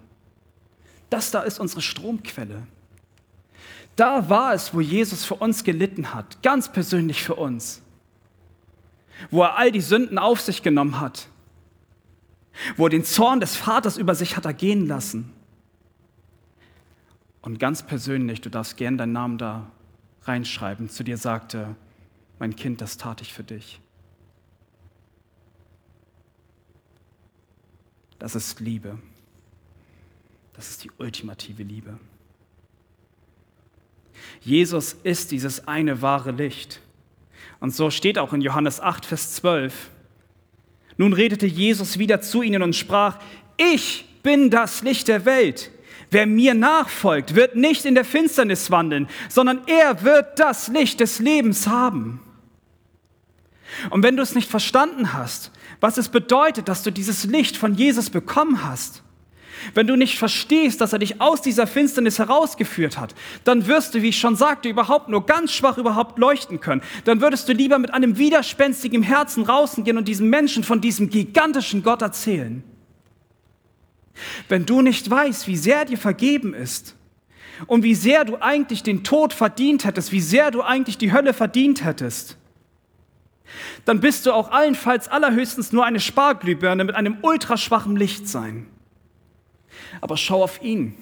[1.10, 2.66] Das da ist unsere Stromquelle.
[3.94, 7.82] Da war es, wo Jesus für uns gelitten hat, ganz persönlich für uns.
[9.30, 11.28] Wo er all die Sünden auf sich genommen hat.
[12.76, 15.32] Wo er den Zorn des Vaters über sich hat ergehen lassen.
[17.42, 19.70] Und ganz persönlich, du darfst gern deinen Namen da
[20.22, 21.74] reinschreiben, zu dir sagte,
[22.38, 23.80] mein Kind, das tat ich für dich.
[28.18, 28.98] Das ist Liebe.
[30.52, 31.98] Das ist die ultimative Liebe.
[34.42, 36.80] Jesus ist dieses eine wahre Licht.
[37.60, 39.90] Und so steht auch in Johannes 8, Vers 12.
[40.96, 43.18] Nun redete Jesus wieder zu ihnen und sprach,
[43.56, 45.70] ich bin das Licht der Welt.
[46.10, 51.20] Wer mir nachfolgt, wird nicht in der Finsternis wandeln, sondern er wird das Licht des
[51.20, 52.20] Lebens haben.
[53.90, 57.74] Und wenn du es nicht verstanden hast, was es bedeutet, dass du dieses Licht von
[57.74, 59.02] Jesus bekommen hast,
[59.74, 64.02] wenn du nicht verstehst, dass er dich aus dieser Finsternis herausgeführt hat, dann wirst du,
[64.02, 66.82] wie ich schon sagte, überhaupt nur ganz schwach überhaupt leuchten können.
[67.04, 71.82] Dann würdest du lieber mit einem widerspenstigen Herzen rausgehen und diesen Menschen von diesem gigantischen
[71.82, 72.62] Gott erzählen.
[74.48, 76.96] Wenn du nicht weißt, wie sehr dir vergeben ist
[77.66, 81.32] und wie sehr du eigentlich den Tod verdient hättest, wie sehr du eigentlich die Hölle
[81.32, 82.36] verdient hättest,
[83.84, 88.66] dann bist du auch allenfalls allerhöchstens nur eine Sparglühbirne mit einem ultraschwachen Licht sein.
[90.00, 90.94] Aber schau auf ihn.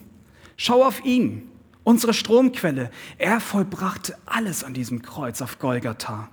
[0.56, 1.48] Schau auf ihn,
[1.84, 2.90] unsere Stromquelle.
[3.16, 6.28] Er vollbrachte alles an diesem Kreuz auf Golgatha.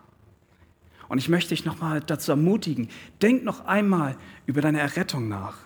[1.08, 2.90] Und ich möchte dich nochmal dazu ermutigen,
[3.22, 5.58] denk noch einmal über deine Errettung nach.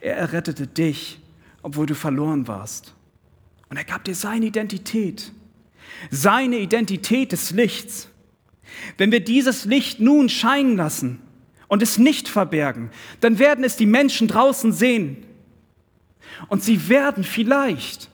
[0.00, 1.20] Er errettete dich,
[1.62, 2.94] obwohl du verloren warst.
[3.68, 5.32] Und er gab dir seine Identität,
[6.10, 8.08] seine Identität des Lichts.
[8.96, 11.20] Wenn wir dieses Licht nun scheinen lassen
[11.66, 15.24] und es nicht verbergen, dann werden es die Menschen draußen sehen.
[16.48, 18.10] Und sie werden vielleicht,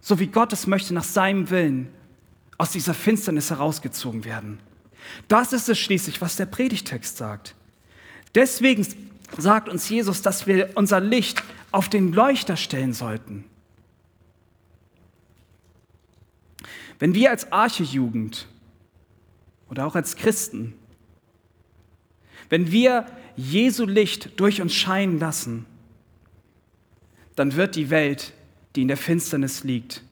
[0.00, 1.88] so wie Gott es möchte, nach seinem Willen,
[2.56, 4.58] aus dieser Finsternis herausgezogen werden.
[5.28, 7.54] Das ist es schließlich, was der Predigtext sagt.
[8.34, 8.86] Deswegen
[9.36, 13.44] sagt uns Jesus, dass wir unser Licht auf den Leuchter stellen sollten.
[16.98, 18.48] Wenn wir als Archejugend
[19.70, 20.74] oder auch als Christen,
[22.48, 25.66] wenn wir Jesu Licht durch uns scheinen lassen,
[27.38, 28.32] dann wird die Welt,
[28.74, 30.02] die in der Finsternis liegt,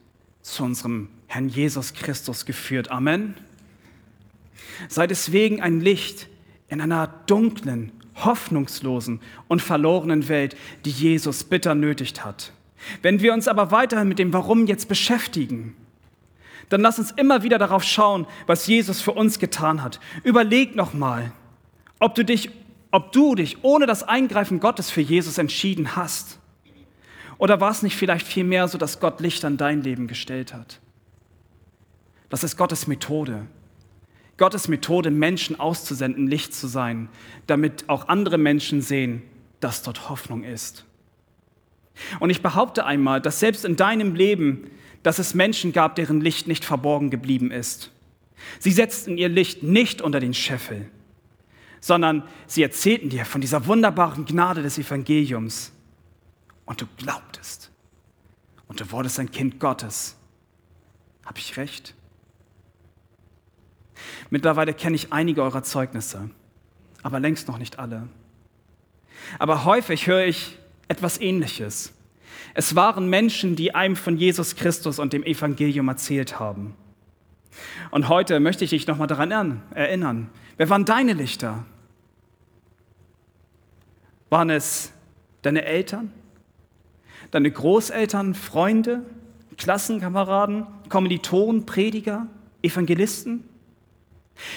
[0.41, 2.89] zu unserem Herrn Jesus Christus geführt.
[2.89, 3.35] Amen.
[4.87, 6.27] Sei deswegen ein Licht
[6.69, 12.51] in einer dunklen, hoffnungslosen und verlorenen Welt, die Jesus bitter nötigt hat.
[13.01, 15.75] Wenn wir uns aber weiterhin mit dem Warum jetzt beschäftigen,
[16.69, 19.99] dann lass uns immer wieder darauf schauen, was Jesus für uns getan hat.
[20.23, 21.31] Überleg nochmal,
[21.99, 22.51] ob du dich,
[22.91, 26.39] ob du dich ohne das Eingreifen Gottes für Jesus entschieden hast.
[27.37, 30.79] Oder war es nicht vielleicht vielmehr so, dass Gott Licht an dein Leben gestellt hat?
[32.29, 33.45] Das ist Gottes Methode.
[34.37, 37.09] Gottes Methode, Menschen auszusenden, Licht zu sein,
[37.47, 39.23] damit auch andere Menschen sehen,
[39.59, 40.85] dass dort Hoffnung ist.
[42.19, 44.69] Und ich behaupte einmal, dass selbst in deinem Leben,
[45.01, 47.91] dass es Menschen gab, deren Licht nicht verborgen geblieben ist.
[48.59, 50.89] Sie setzten ihr Licht nicht unter den Scheffel,
[51.79, 55.71] sondern sie erzählten dir von dieser wunderbaren Gnade des Evangeliums.
[56.67, 57.71] Und du glaubtest.
[58.67, 60.15] Und du wurdest ein Kind Gottes.
[61.25, 61.95] Habe ich recht?
[64.29, 66.29] Mittlerweile kenne ich einige eurer Zeugnisse,
[67.01, 68.07] aber längst noch nicht alle.
[69.39, 71.93] Aber häufig höre ich etwas Ähnliches.
[72.53, 76.75] Es waren Menschen, die einem von Jesus Christus und dem Evangelium erzählt haben.
[77.91, 80.29] Und heute möchte ich dich nochmal daran erinnern.
[80.57, 81.65] Wer waren deine Lichter?
[84.29, 84.91] Waren es
[85.41, 86.11] deine Eltern?
[87.31, 89.05] Deine Großeltern, Freunde,
[89.57, 92.27] Klassenkameraden, Kommilitonen, Prediger,
[92.61, 93.43] Evangelisten?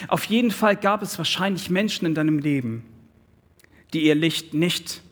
[0.08, 2.84] Auf jeden Fall gab es wahrscheinlich Menschen in deinem Leben,
[3.92, 5.02] die ihr Licht nicht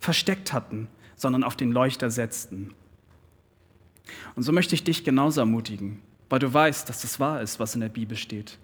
[0.00, 2.74] versteckt hatten, sondern auf den Leuchter setzten.
[4.34, 7.74] Und so möchte ich dich genauso ermutigen, weil du weißt, dass das wahr ist, was
[7.74, 8.58] in der Bibel steht.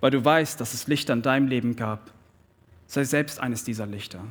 [0.00, 2.12] Weil du weißt, dass es Lichter in deinem Leben gab.
[2.86, 4.24] Sei selbst eines dieser Lichter.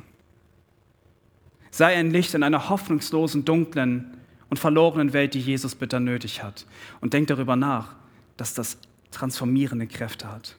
[1.74, 4.16] Sei ein Licht in einer hoffnungslosen, dunklen
[4.48, 6.66] und verlorenen Welt, die Jesus bitter nötig hat.
[7.00, 7.96] Und denk darüber nach,
[8.36, 8.78] dass das
[9.10, 10.54] transformierende Kräfte hat.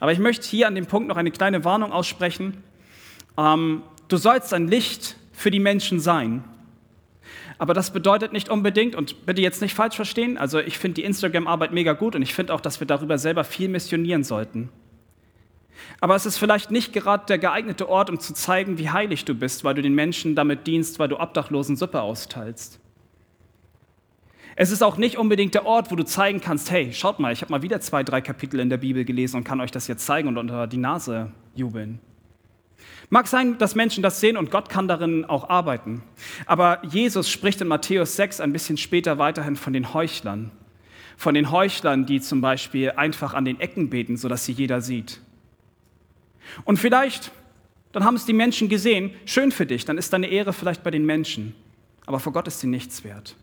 [0.00, 2.56] Aber ich möchte hier an dem Punkt noch eine kleine Warnung aussprechen.
[3.36, 6.44] Ähm, du sollst ein Licht für die Menschen sein.
[7.58, 11.04] Aber das bedeutet nicht unbedingt, und bitte jetzt nicht falsch verstehen, also ich finde die
[11.04, 14.70] Instagram-Arbeit mega gut und ich finde auch, dass wir darüber selber viel missionieren sollten.
[16.00, 19.34] Aber es ist vielleicht nicht gerade der geeignete Ort, um zu zeigen, wie heilig du
[19.34, 22.80] bist, weil du den Menschen damit dienst, weil du Obdachlosen Suppe austeilst.
[24.58, 27.42] Es ist auch nicht unbedingt der Ort, wo du zeigen kannst, hey, schaut mal, ich
[27.42, 30.06] habe mal wieder zwei, drei Kapitel in der Bibel gelesen und kann euch das jetzt
[30.06, 32.00] zeigen und unter die Nase jubeln.
[33.10, 36.02] Mag sein, dass Menschen das sehen und Gott kann darin auch arbeiten.
[36.46, 40.50] Aber Jesus spricht in Matthäus 6 ein bisschen später weiterhin von den Heuchlern.
[41.18, 45.20] Von den Heuchlern, die zum Beispiel einfach an den Ecken beten, sodass sie jeder sieht.
[46.64, 47.32] Und vielleicht,
[47.92, 50.90] dann haben es die Menschen gesehen, schön für dich, dann ist deine Ehre vielleicht bei
[50.90, 51.54] den Menschen.
[52.06, 53.36] Aber vor Gott ist sie nichts wert.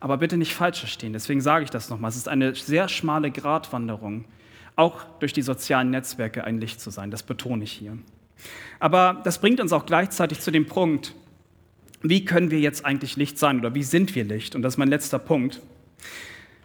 [0.00, 2.10] Aber bitte nicht falsch verstehen, deswegen sage ich das nochmal.
[2.10, 4.24] Es ist eine sehr schmale Gratwanderung,
[4.76, 7.10] auch durch die sozialen Netzwerke ein Licht zu sein.
[7.10, 7.98] Das betone ich hier.
[8.78, 11.14] Aber das bringt uns auch gleichzeitig zu dem Punkt,
[12.00, 14.54] wie können wir jetzt eigentlich Licht sein oder wie sind wir Licht?
[14.54, 15.60] Und das ist mein letzter Punkt.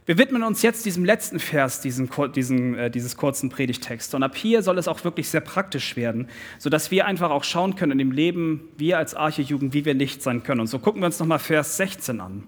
[0.06, 4.14] Wir widmen uns jetzt diesem letzten Vers diesen, diesen, äh, dieses kurzen Predigtext.
[4.14, 6.28] Und ab hier soll es auch wirklich sehr praktisch werden,
[6.60, 10.22] sodass wir einfach auch schauen können in dem Leben, wir als Archejugend, wie wir Licht
[10.22, 10.60] sein können.
[10.60, 12.44] Und so gucken wir uns nochmal Vers 16 an.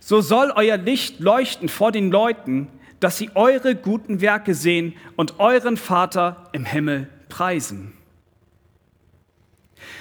[0.00, 5.40] So soll euer Licht leuchten vor den Leuten, dass sie eure guten Werke sehen und
[5.40, 7.92] euren Vater im Himmel preisen.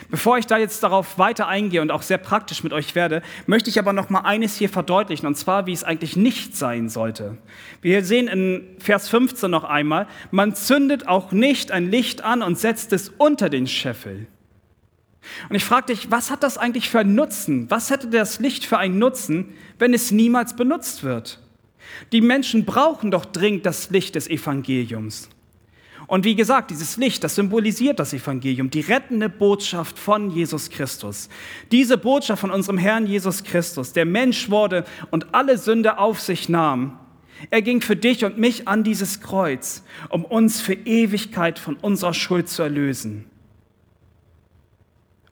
[0.10, 3.70] Bevor ich da jetzt darauf weiter eingehe und auch sehr praktisch mit euch werde, möchte
[3.70, 7.38] ich aber noch mal eines hier verdeutlichen, und zwar, wie es eigentlich nicht sein sollte.
[7.82, 12.58] Wir sehen in Vers 15 noch einmal, man zündet auch nicht ein Licht an und
[12.58, 14.28] setzt es unter den Scheffel.
[15.50, 17.70] Und ich frage dich, was hat das eigentlich für einen Nutzen?
[17.70, 21.42] Was hätte das Licht für einen Nutzen, wenn es niemals benutzt wird?
[22.12, 25.30] Die Menschen brauchen doch dringend das Licht des Evangeliums.
[26.08, 31.28] Und wie gesagt, dieses Licht, das symbolisiert das Evangelium, die rettende Botschaft von Jesus Christus.
[31.72, 36.48] Diese Botschaft von unserem Herrn Jesus Christus, der Mensch wurde und alle Sünde auf sich
[36.48, 36.98] nahm.
[37.52, 42.14] Er ging für dich und mich an dieses Kreuz, um uns für Ewigkeit von unserer
[42.14, 43.26] Schuld zu erlösen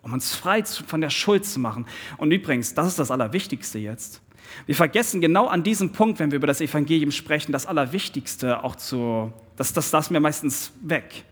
[0.05, 1.87] um uns frei von der Schuld zu machen.
[2.17, 4.21] Und übrigens, das ist das Allerwichtigste jetzt.
[4.65, 8.75] Wir vergessen genau an diesem Punkt, wenn wir über das Evangelium sprechen, das Allerwichtigste auch
[8.75, 11.23] zu, das, das lassen wir meistens weg.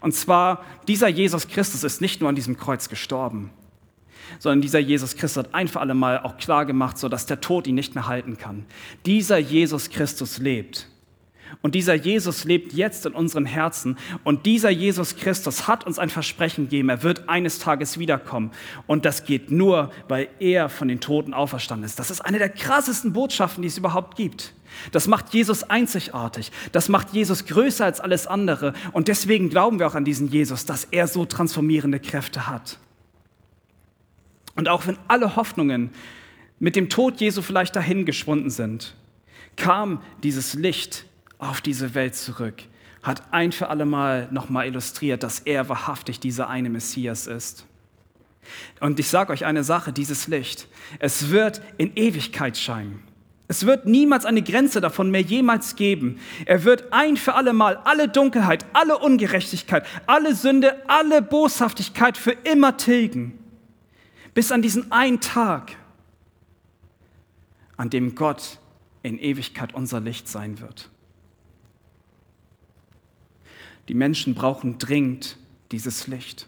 [0.00, 3.50] Und zwar, dieser Jesus Christus ist nicht nur an diesem Kreuz gestorben,
[4.38, 7.40] sondern dieser Jesus Christus hat ein für alle Mal auch klar gemacht, so dass der
[7.40, 8.64] Tod ihn nicht mehr halten kann.
[9.04, 10.88] Dieser Jesus Christus lebt.
[11.60, 13.98] Und dieser Jesus lebt jetzt in unseren Herzen.
[14.24, 16.88] Und dieser Jesus Christus hat uns ein Versprechen gegeben.
[16.88, 18.50] Er wird eines Tages wiederkommen.
[18.86, 21.98] Und das geht nur, weil er von den Toten auferstanden ist.
[21.98, 24.54] Das ist eine der krassesten Botschaften, die es überhaupt gibt.
[24.90, 26.50] Das macht Jesus einzigartig.
[26.72, 28.72] Das macht Jesus größer als alles andere.
[28.92, 32.78] Und deswegen glauben wir auch an diesen Jesus, dass er so transformierende Kräfte hat.
[34.54, 35.90] Und auch wenn alle Hoffnungen
[36.58, 38.94] mit dem Tod Jesu vielleicht dahingeschwunden sind,
[39.56, 41.06] kam dieses Licht
[41.42, 42.62] auf diese Welt zurück,
[43.02, 47.66] hat ein für alle Mal nochmal illustriert, dass er wahrhaftig dieser eine Messias ist.
[48.80, 53.02] Und ich sage euch eine Sache, dieses Licht, es wird in Ewigkeit scheinen.
[53.48, 56.20] Es wird niemals eine Grenze davon mehr jemals geben.
[56.46, 62.32] Er wird ein für alle Mal alle Dunkelheit, alle Ungerechtigkeit, alle Sünde, alle Boshaftigkeit für
[62.32, 63.38] immer tilgen.
[64.32, 65.76] Bis an diesen einen Tag,
[67.76, 68.58] an dem Gott
[69.02, 70.91] in Ewigkeit unser Licht sein wird.
[73.88, 75.36] Die Menschen brauchen dringend
[75.72, 76.46] dieses Licht.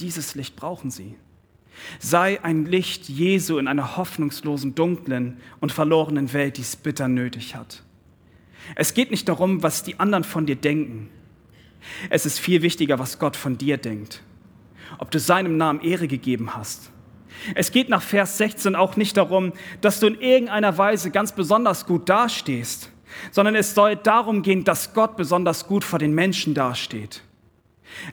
[0.00, 1.14] Dieses Licht brauchen sie.
[1.98, 7.54] Sei ein Licht Jesu in einer hoffnungslosen, dunklen und verlorenen Welt, die es bitter nötig
[7.54, 7.82] hat.
[8.74, 11.08] Es geht nicht darum, was die anderen von dir denken.
[12.10, 14.22] Es ist viel wichtiger, was Gott von dir denkt.
[14.98, 16.90] Ob du seinem Namen Ehre gegeben hast.
[17.54, 21.86] Es geht nach Vers 16 auch nicht darum, dass du in irgendeiner Weise ganz besonders
[21.86, 22.90] gut dastehst
[23.30, 27.22] sondern es soll darum gehen, dass Gott besonders gut vor den Menschen dasteht.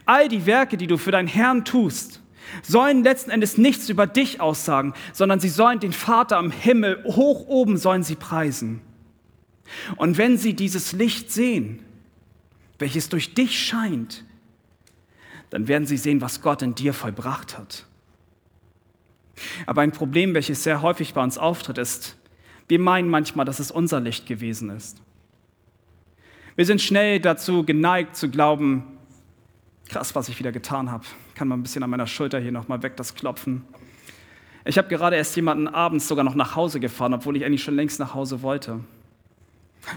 [0.04, 2.20] All die Werke, die du für deinen Herrn tust,
[2.62, 7.46] sollen letzten Endes nichts über dich aussagen, sondern sie sollen den Vater am Himmel hoch
[7.48, 8.80] oben sollen sie preisen.
[9.96, 11.82] Und wenn sie dieses Licht sehen,
[12.78, 14.24] welches durch dich scheint,
[15.50, 17.86] dann werden sie sehen, was Gott in dir vollbracht hat.
[19.66, 22.16] Aber ein Problem, welches sehr häufig bei uns auftritt, ist,
[22.68, 25.00] wir meinen manchmal, dass es unser Licht gewesen ist.
[26.56, 28.84] Wir sind schnell dazu geneigt zu glauben,
[29.88, 31.04] krass, was ich wieder getan habe.
[31.34, 33.62] Kann man ein bisschen an meiner Schulter hier nochmal weg das klopfen.
[34.64, 37.76] Ich habe gerade erst jemanden abends sogar noch nach Hause gefahren, obwohl ich eigentlich schon
[37.76, 38.80] längst nach Hause wollte.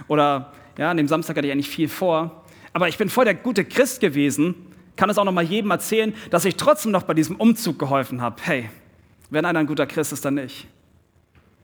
[0.07, 2.43] Oder ja, an dem Samstag hatte ich eigentlich viel vor,
[2.73, 4.53] aber ich bin voll der gute Christ gewesen,
[4.95, 8.21] kann es auch noch mal jedem erzählen, dass ich trotzdem noch bei diesem Umzug geholfen
[8.21, 8.35] habe.
[8.43, 8.69] Hey,
[9.29, 10.67] wenn einer ein guter Christ ist, dann nicht.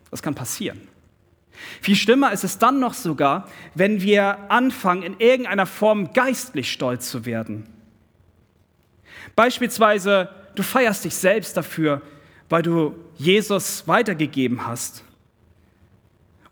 [0.09, 0.81] Das kann passieren.
[1.81, 7.09] Viel schlimmer ist es dann noch sogar, wenn wir anfangen, in irgendeiner Form geistlich stolz
[7.09, 7.67] zu werden.
[9.35, 12.01] Beispielsweise, du feierst dich selbst dafür,
[12.49, 15.03] weil du Jesus weitergegeben hast.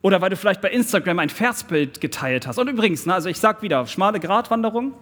[0.01, 2.57] Oder weil du vielleicht bei Instagram ein Versbild geteilt hast.
[2.59, 4.93] Und übrigens, ne, also ich sage wieder, schmale Gratwanderung.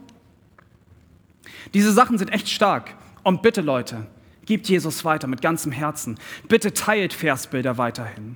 [1.74, 2.94] Diese Sachen sind echt stark.
[3.24, 4.06] Und bitte Leute,
[4.46, 6.20] gebt Jesus weiter mit ganzem Herzen.
[6.48, 8.36] Bitte teilt Versbilder weiterhin.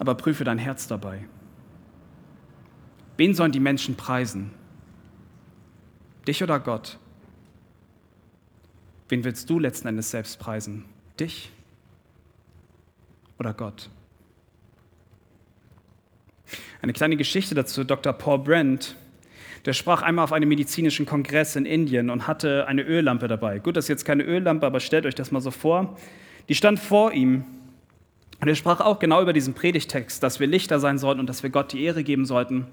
[0.00, 1.26] Aber prüfe dein Herz dabei.
[3.18, 4.50] Wen sollen die Menschen preisen?
[6.26, 6.98] Dich oder Gott?
[9.10, 10.86] Wen willst du letzten Endes selbst preisen?
[11.20, 11.52] Dich
[13.38, 13.90] oder Gott?
[16.80, 17.84] Eine kleine Geschichte dazu.
[17.84, 18.14] Dr.
[18.14, 18.96] Paul Brent,
[19.66, 23.58] der sprach einmal auf einem medizinischen Kongress in Indien und hatte eine Öllampe dabei.
[23.58, 25.98] Gut, das ist jetzt keine Öllampe, aber stellt euch das mal so vor.
[26.48, 27.44] Die stand vor ihm
[28.40, 31.42] und er sprach auch genau über diesen Predigtext, dass wir Lichter sein sollten und dass
[31.42, 32.66] wir Gott die Ehre geben sollten.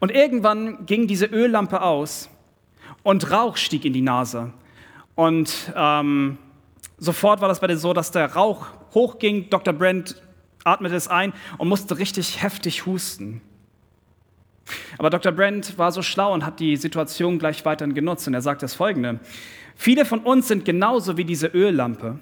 [0.00, 2.30] Und irgendwann ging diese Öllampe aus
[3.02, 4.52] und Rauch stieg in die Nase.
[5.14, 6.38] Und ähm,
[6.98, 9.50] sofort war das bei dir so, dass der Rauch hochging.
[9.50, 9.74] Dr.
[9.74, 10.20] Brent
[10.64, 13.42] atmete es ein und musste richtig heftig husten.
[14.96, 15.32] Aber Dr.
[15.32, 18.26] Brent war so schlau und hat die Situation gleich weiterhin genutzt.
[18.26, 19.20] Und er sagt das folgende.
[19.76, 22.18] Viele von uns sind genauso wie diese Öllampe.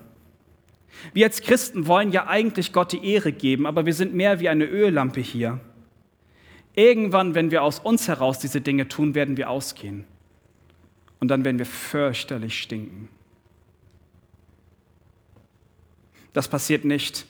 [1.12, 4.48] Wir als Christen wollen ja eigentlich Gott die Ehre geben, aber wir sind mehr wie
[4.48, 5.60] eine Öllampe hier.
[6.74, 10.04] Irgendwann, wenn wir aus uns heraus diese Dinge tun, werden wir ausgehen
[11.20, 13.08] und dann werden wir fürchterlich stinken.
[16.32, 17.26] Das passiert nicht,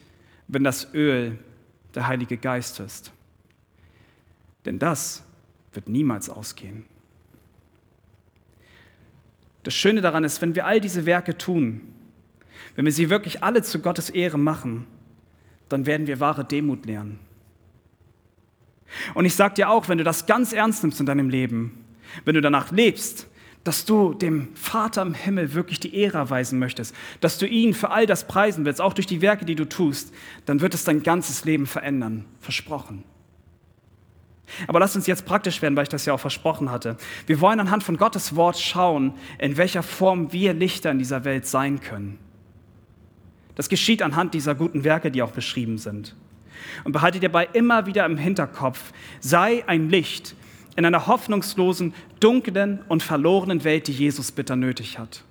[0.48, 1.38] wenn das Öl
[1.94, 3.12] der Heilige Geist ist.
[4.64, 5.24] Denn das
[5.72, 6.84] wird niemals ausgehen.
[9.62, 11.80] Das Schöne daran ist, wenn wir all diese Werke tun,
[12.74, 14.86] wenn wir sie wirklich alle zu Gottes Ehre machen,
[15.68, 17.18] dann werden wir wahre Demut lernen.
[19.14, 21.84] Und ich sage dir auch, wenn du das ganz ernst nimmst in deinem Leben,
[22.24, 23.26] wenn du danach lebst,
[23.64, 27.90] dass du dem Vater im Himmel wirklich die Ehre erweisen möchtest, dass du ihn für
[27.90, 30.12] all das preisen willst, auch durch die Werke, die du tust,
[30.46, 32.24] dann wird es dein ganzes Leben verändern.
[32.40, 33.04] Versprochen.
[34.66, 36.96] Aber lass uns jetzt praktisch werden, weil ich das ja auch versprochen hatte.
[37.26, 41.46] Wir wollen anhand von Gottes Wort schauen, in welcher Form wir Lichter in dieser Welt
[41.46, 42.18] sein können.
[43.54, 46.14] Das geschieht anhand dieser guten Werke, die auch beschrieben sind.
[46.84, 50.34] Und behalte dabei immer wieder im Hinterkopf, sei ein Licht,
[50.76, 55.24] in einer hoffnungslosen, dunklen und verlorenen Welt, die Jesus bitter nötig hat.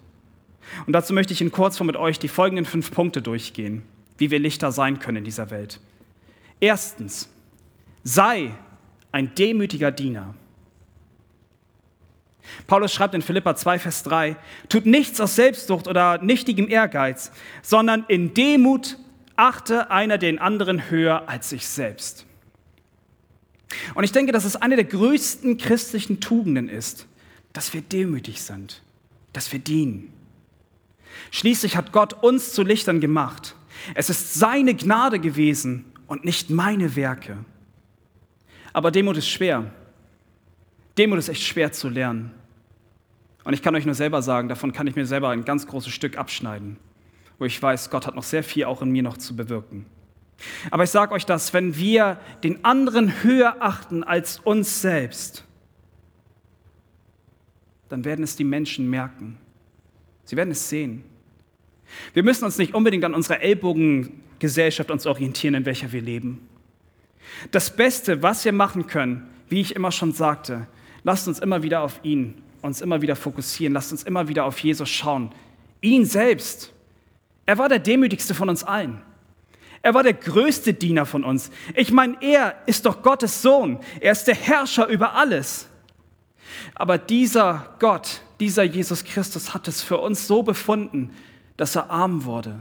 [0.86, 3.84] Und dazu möchte ich in Kurzform mit euch die folgenden fünf Punkte durchgehen,
[4.17, 5.80] wie wir Lichter sein können in dieser Welt.
[6.59, 7.30] Erstens,
[8.03, 8.51] sei
[9.11, 10.36] ein demütiger Diener.
[12.68, 14.36] Paulus schreibt in Philippa 2, Vers 3,
[14.70, 17.32] tut nichts aus Selbstsucht oder nichtigem Ehrgeiz,
[17.62, 18.97] sondern in Demut
[19.36, 22.26] achte einer den anderen höher als sich selbst.
[23.95, 27.08] Und ich denke, dass es eine der größten christlichen Tugenden ist,
[27.54, 28.82] dass wir demütig sind,
[29.34, 30.14] dass wir dienen.
[31.32, 33.56] Schließlich hat Gott uns zu Lichtern gemacht.
[33.95, 37.38] Es ist seine Gnade gewesen und nicht meine Werke.
[38.74, 39.72] Aber Demut ist schwer.
[40.97, 42.32] Demut ist echt schwer zu lernen.
[43.44, 45.92] Und ich kann euch nur selber sagen, davon kann ich mir selber ein ganz großes
[45.92, 46.78] Stück abschneiden,
[47.39, 49.86] wo ich weiß, Gott hat noch sehr viel auch in mir noch zu bewirken.
[50.70, 55.46] Aber ich sage euch das, wenn wir den anderen höher achten als uns selbst,
[57.89, 59.38] dann werden es die Menschen merken.
[60.24, 61.04] Sie werden es sehen.
[62.14, 66.48] Wir müssen uns nicht unbedingt an unserer Ellbogengesellschaft uns orientieren, in welcher wir leben.
[67.52, 70.68] Das Beste, was wir machen können, wie ich immer schon sagte,
[71.04, 74.59] lasst uns immer wieder auf ihn, uns immer wieder fokussieren, lasst uns immer wieder auf
[74.59, 75.32] Jesus schauen.
[75.82, 76.72] Ihn selbst.
[77.45, 79.01] Er war der demütigste von uns allen.
[79.82, 81.49] Er war der größte Diener von uns.
[81.76, 83.80] Ich meine, er ist doch Gottes Sohn.
[83.99, 85.68] Er ist der Herrscher über alles.
[86.76, 91.12] Aber dieser Gott, dieser Jesus Christus hat es für uns so befunden,
[91.57, 92.59] dass er arm wurde.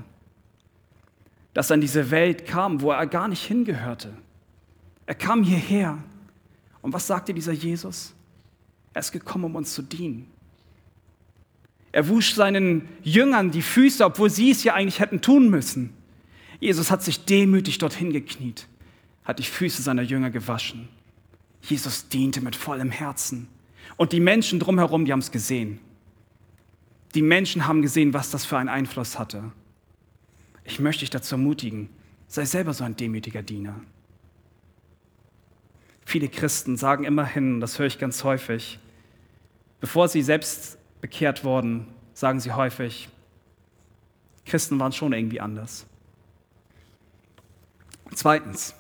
[1.53, 4.15] Dass er in diese Welt kam, wo er gar nicht hingehörte.
[5.05, 5.99] Er kam hierher.
[6.81, 8.15] Und was sagte dieser Jesus?
[8.95, 10.27] Er ist gekommen, um uns zu dienen.
[11.93, 15.93] Er wusch seinen Jüngern die Füße, obwohl sie es ja eigentlich hätten tun müssen.
[16.61, 18.67] Jesus hat sich demütig dorthin gekniet,
[19.25, 20.89] hat die Füße seiner Jünger gewaschen.
[21.63, 23.49] Jesus diente mit vollem Herzen.
[23.97, 25.79] Und die Menschen drumherum, die haben es gesehen.
[27.15, 29.53] Die Menschen haben gesehen, was das für einen Einfluss hatte.
[30.65, 31.89] Ich möchte dich dazu ermutigen,
[32.29, 33.81] sei selber so ein demütiger Diener.
[36.11, 38.81] Viele Christen sagen immerhin, das höre ich ganz häufig,
[39.79, 43.09] bevor sie selbst bekehrt wurden, sagen sie häufig,
[44.45, 45.87] Christen waren schon irgendwie anders.
[48.13, 48.75] Zweitens,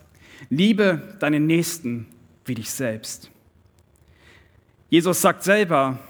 [0.48, 2.08] liebe deinen Nächsten
[2.46, 3.30] wie dich selbst.
[4.88, 6.00] Jesus sagt selber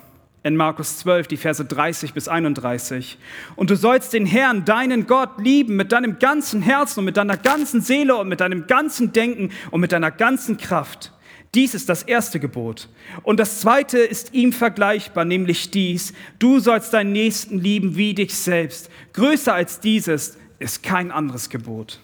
[0.42, 3.18] in Markus 12, die Verse 30 bis 31,
[3.56, 7.36] und du sollst den Herrn, deinen Gott, lieben mit deinem ganzen Herzen und mit deiner
[7.36, 11.12] ganzen Seele und mit deinem ganzen Denken und mit deiner ganzen Kraft.
[11.54, 12.88] Dies ist das erste Gebot.
[13.22, 18.34] Und das zweite ist ihm vergleichbar, nämlich dies, du sollst deinen Nächsten lieben wie dich
[18.34, 18.88] selbst.
[19.12, 21.98] Größer als dieses ist kein anderes Gebot.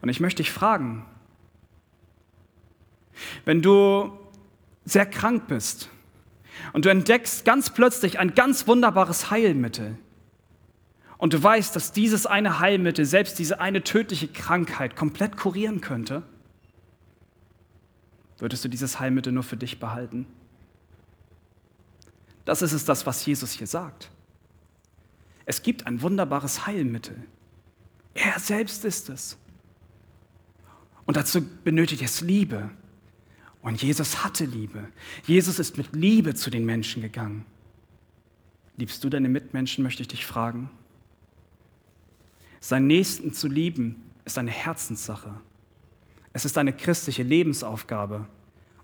[0.00, 1.04] Und ich möchte dich fragen,
[3.44, 4.12] wenn du
[4.84, 5.88] sehr krank bist
[6.72, 9.98] und du entdeckst ganz plötzlich ein ganz wunderbares Heilmittel
[11.18, 16.24] und du weißt, dass dieses eine Heilmittel selbst diese eine tödliche Krankheit komplett kurieren könnte,
[18.42, 20.26] Würdest du dieses Heilmittel nur für dich behalten?
[22.44, 24.10] Das ist es das, was Jesus hier sagt.
[25.44, 27.22] Es gibt ein wunderbares Heilmittel.
[28.14, 29.38] Er selbst ist es.
[31.06, 32.70] Und dazu benötigt es Liebe.
[33.62, 34.88] Und Jesus hatte Liebe.
[35.24, 37.46] Jesus ist mit Liebe zu den Menschen gegangen.
[38.76, 40.70] Liebst du deine Mitmenschen, möchte ich dich fragen.
[42.60, 45.34] Seinen Nächsten zu lieben, ist eine Herzenssache.
[46.32, 48.26] Es ist eine christliche Lebensaufgabe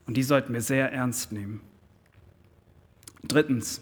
[0.06, 1.60] und die sollten wir sehr ernst nehmen.
[3.22, 3.80] Drittens,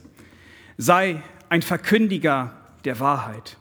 [0.77, 3.59] sei ein Verkündiger der Wahrheit.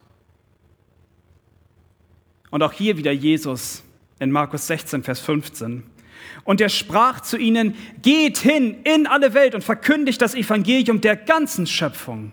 [2.52, 3.84] Und auch hier wieder Jesus
[4.20, 5.84] in Markus 16, Vers 15.
[6.44, 11.16] Und er sprach zu ihnen, geht hin in alle Welt und verkündigt das Evangelium der
[11.16, 12.32] ganzen Schöpfung.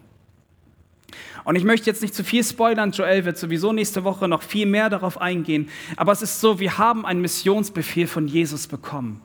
[1.45, 4.66] Und ich möchte jetzt nicht zu viel spoilern, Joel wird sowieso nächste Woche noch viel
[4.66, 9.20] mehr darauf eingehen, aber es ist so, wir haben einen Missionsbefehl von Jesus bekommen.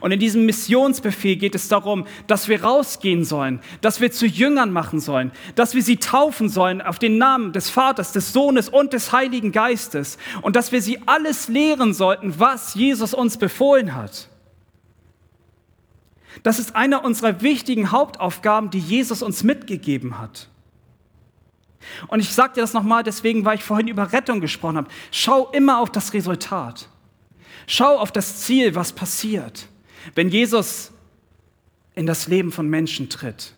[0.00, 4.72] Und in diesem Missionsbefehl geht es darum, dass wir rausgehen sollen, dass wir zu Jüngern
[4.72, 8.92] machen sollen, dass wir sie taufen sollen auf den Namen des Vaters, des Sohnes und
[8.92, 14.28] des Heiligen Geistes und dass wir sie alles lehren sollten, was Jesus uns befohlen hat.
[16.42, 20.48] Das ist eine unserer wichtigen Hauptaufgaben, die Jesus uns mitgegeben hat.
[22.08, 24.88] Und ich sage dir das nochmal deswegen, weil ich vorhin über Rettung gesprochen habe.
[25.10, 26.88] Schau immer auf das Resultat.
[27.70, 29.68] Schau auf das Ziel, was passiert.
[30.14, 30.90] Wenn Jesus
[31.94, 33.54] in das Leben von Menschen tritt,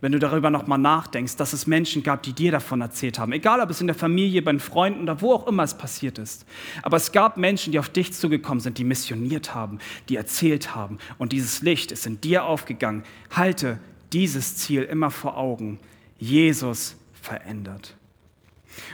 [0.00, 3.60] wenn du darüber nochmal nachdenkst, dass es Menschen gab, die dir davon erzählt haben, egal
[3.60, 6.46] ob es in der Familie, bei den Freunden oder wo auch immer es passiert ist.
[6.82, 9.78] Aber es gab Menschen, die auf dich zugekommen sind, die missioniert haben,
[10.08, 10.96] die erzählt haben.
[11.18, 13.02] Und dieses Licht ist in dir aufgegangen.
[13.30, 13.78] Halte
[14.14, 15.78] dieses Ziel immer vor Augen.
[16.18, 17.94] Jesus verändert.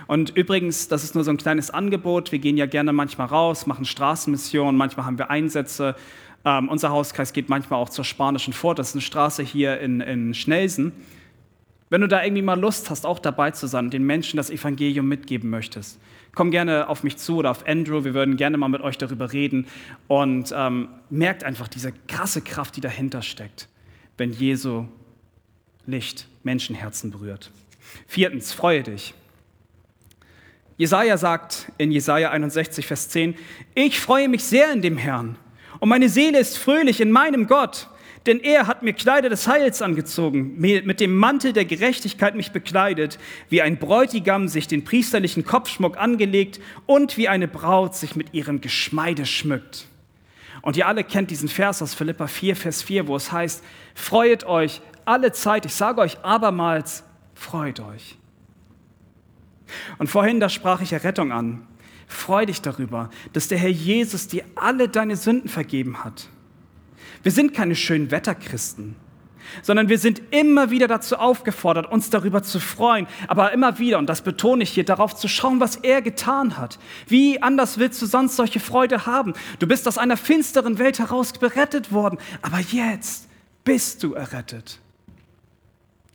[0.07, 2.33] Und übrigens, das ist nur so ein kleines Angebot.
[2.33, 5.95] Wir gehen ja gerne manchmal raus, machen Straßenmissionen, manchmal haben wir Einsätze.
[6.45, 8.79] Ähm, unser Hauskreis geht manchmal auch zur Spanischen Fort.
[8.79, 10.93] Das ist eine Straße hier in, in Schnelsen.
[11.91, 14.49] Wenn du da irgendwie mal Lust hast, auch dabei zu sein und den Menschen das
[14.49, 16.01] Evangelium mitgeben möchtest,
[16.35, 18.05] komm gerne auf mich zu oder auf Andrew.
[18.05, 19.67] Wir würden gerne mal mit euch darüber reden
[20.07, 23.69] und ähm, merkt einfach diese krasse Kraft, die dahinter steckt,
[24.17, 24.87] wenn Jesu
[25.87, 27.51] Licht Menschenherzen berührt.
[28.07, 29.15] Viertens, freue dich.
[30.81, 33.35] Jesaja sagt in Jesaja 61, Vers 10:
[33.75, 35.37] Ich freue mich sehr in dem Herrn
[35.79, 37.91] und meine Seele ist fröhlich in meinem Gott,
[38.25, 43.19] denn er hat mir Kleider des Heils angezogen, mit dem Mantel der Gerechtigkeit mich bekleidet,
[43.51, 48.63] wie ein Bräutigam sich den priesterlichen Kopfschmuck angelegt und wie eine Braut sich mit ihrem
[48.63, 49.87] Geschmeide schmückt.
[50.63, 53.63] Und ihr alle kennt diesen Vers aus Philippa 4, Vers 4, wo es heißt,
[53.95, 57.05] Freuet euch alle Zeit, ich sage euch abermals,
[57.35, 58.17] freut euch.
[59.99, 61.67] Und vorhin, da sprach ich Errettung an.
[62.07, 66.29] Freu dich darüber, dass der Herr Jesus dir alle deine Sünden vergeben hat.
[67.23, 68.97] Wir sind keine schönen Wetterchristen,
[69.63, 74.09] sondern wir sind immer wieder dazu aufgefordert, uns darüber zu freuen, aber immer wieder, und
[74.09, 76.79] das betone ich hier, darauf zu schauen, was er getan hat.
[77.07, 79.35] Wie anders willst du sonst solche Freude haben?
[79.59, 83.29] Du bist aus einer finsteren Welt heraus berettet worden, aber jetzt
[83.65, 84.81] bist du errettet.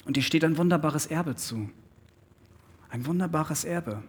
[0.05, 1.69] Und dir steht ein wunderbares Erbe zu.
[2.89, 4.03] Ein wunderbares Erbe.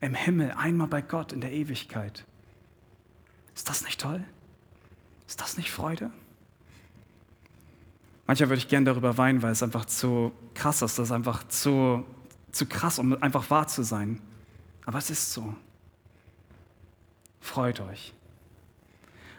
[0.00, 2.24] Im Himmel, einmal bei Gott in der Ewigkeit.
[3.54, 4.22] Ist das nicht toll?
[5.26, 6.10] Ist das nicht Freude?
[8.26, 10.98] Manchmal würde ich gern darüber weinen, weil es einfach zu krass ist.
[10.98, 12.04] Das ist einfach zu,
[12.52, 14.20] zu krass, um einfach wahr zu sein.
[14.84, 15.54] Aber es ist so.
[17.40, 18.12] Freut euch.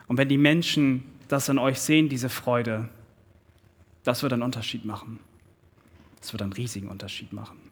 [0.08, 2.89] Und wenn die Menschen das in euch sehen, diese Freude,
[4.03, 5.20] das wird einen Unterschied machen.
[6.22, 7.66] Das wird einen riesigen Unterschied machen.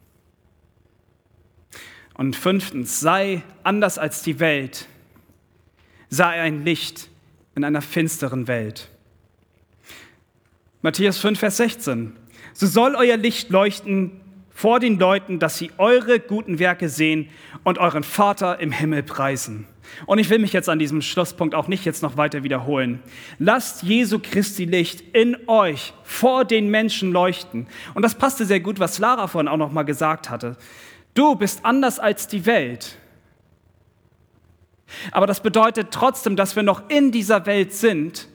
[2.16, 4.86] Und fünftens, sei anders als die Welt.
[6.08, 7.08] Sei ein Licht
[7.54, 8.88] in einer finsteren Welt.
[10.82, 12.12] Matthäus 5, Vers 16.
[12.54, 17.28] So soll euer Licht leuchten vor den Leuten, dass sie eure guten Werke sehen
[17.64, 19.66] und euren Vater im Himmel preisen.
[20.06, 23.02] Und ich will mich jetzt an diesem Schlusspunkt auch nicht jetzt noch weiter wiederholen.
[23.38, 27.66] Lasst Jesu Christi Licht in euch vor den Menschen leuchten.
[27.92, 30.56] Und das passte sehr gut, was Lara vorhin auch noch mal gesagt hatte.
[31.16, 32.98] Du bist anders als die Welt.
[35.10, 38.28] Aber das bedeutet trotzdem, dass wir noch in dieser Welt sind.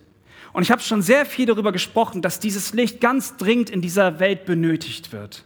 [0.52, 4.20] Und ich habe schon sehr viel darüber gesprochen, dass dieses Licht ganz dringend in dieser
[4.20, 5.46] Welt benötigt wird.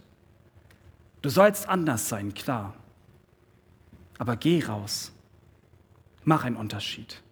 [1.20, 2.74] Du sollst anders sein, klar.
[4.18, 5.12] Aber geh raus.
[6.24, 7.22] Mach einen Unterschied.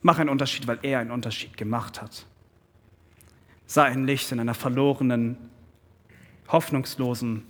[0.00, 2.24] Mach einen Unterschied, weil er einen Unterschied gemacht hat.
[3.66, 5.36] Sei ein Licht in einer verlorenen,
[6.48, 7.44] hoffnungslosen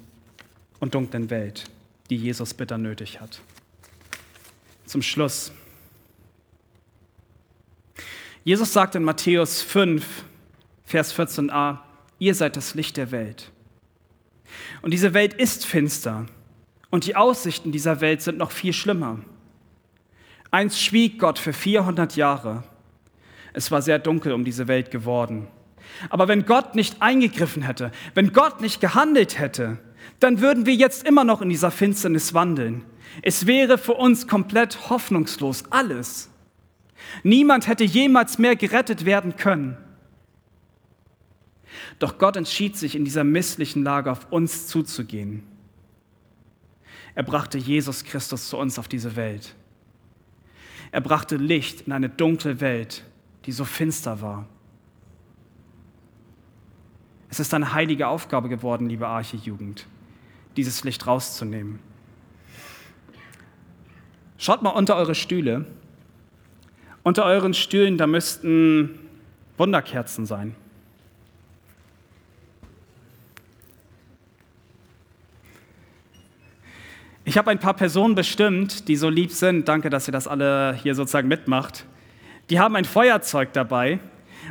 [0.80, 1.70] und dunklen Welt,
[2.10, 3.40] die Jesus bitter nötig hat.
[4.86, 5.52] Zum Schluss.
[8.44, 10.24] Jesus sagt in Matthäus 5,
[10.84, 11.78] Vers 14a,
[12.18, 13.50] ihr seid das Licht der Welt.
[14.82, 16.26] Und diese Welt ist finster
[16.90, 19.18] und die Aussichten dieser Welt sind noch viel schlimmer.
[20.50, 22.62] Einst schwieg Gott für 400 Jahre.
[23.54, 25.48] Es war sehr dunkel um diese Welt geworden.
[26.10, 29.78] Aber wenn Gott nicht eingegriffen hätte, wenn Gott nicht gehandelt hätte,
[30.20, 32.84] dann würden wir jetzt immer noch in dieser Finsternis wandeln.
[33.22, 36.30] Es wäre für uns komplett hoffnungslos, alles.
[37.22, 39.76] Niemand hätte jemals mehr gerettet werden können.
[41.98, 45.42] Doch Gott entschied sich in dieser misslichen Lage auf uns zuzugehen.
[47.14, 49.54] Er brachte Jesus Christus zu uns auf diese Welt.
[50.90, 53.04] Er brachte Licht in eine dunkle Welt,
[53.46, 54.46] die so finster war.
[57.30, 59.86] Es ist eine heilige Aufgabe geworden, liebe Arche-Jugend,
[60.56, 61.78] dieses Licht rauszunehmen.
[64.38, 65.64] Schaut mal unter eure Stühle.
[67.02, 68.98] Unter euren Stühlen, da müssten
[69.58, 70.56] Wunderkerzen sein.
[77.26, 79.66] Ich habe ein paar Personen bestimmt, die so lieb sind.
[79.66, 81.86] Danke, dass ihr das alle hier sozusagen mitmacht.
[82.50, 83.98] Die haben ein Feuerzeug dabei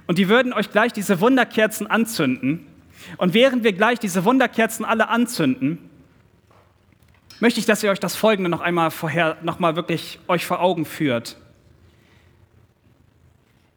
[0.08, 2.66] und die würden euch gleich diese Wunderkerzen anzünden.
[3.18, 5.78] Und während wir gleich diese Wunderkerzen alle anzünden,
[7.40, 10.62] möchte ich, dass ihr euch das Folgende noch einmal vorher, noch mal wirklich euch vor
[10.62, 11.38] Augen führt.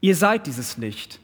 [0.00, 1.20] Ihr seid dieses Licht.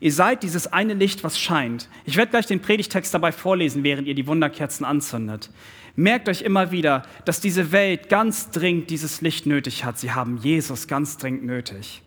[0.00, 1.88] Ihr seid dieses eine Licht, was scheint.
[2.04, 5.50] Ich werde gleich den Predigtext dabei vorlesen, während ihr die Wunderkerzen anzündet.
[5.96, 9.98] Merkt euch immer wieder, dass diese Welt ganz dringend dieses Licht nötig hat.
[9.98, 12.02] Sie haben Jesus ganz dringend nötig.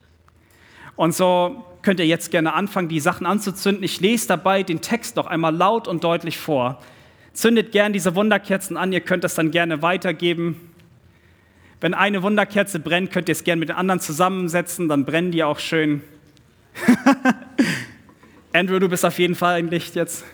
[0.98, 3.84] Und so könnt ihr jetzt gerne anfangen, die Sachen anzuzünden.
[3.84, 6.82] Ich lese dabei den Text noch einmal laut und deutlich vor.
[7.38, 10.72] Zündet gern diese Wunderkerzen an, ihr könnt das dann gerne weitergeben.
[11.80, 15.44] Wenn eine Wunderkerze brennt, könnt ihr es gerne mit den anderen zusammensetzen, dann brennen die
[15.44, 16.02] auch schön.
[18.54, 20.26] Andrew, du bist auf jeden Fall ein Licht jetzt.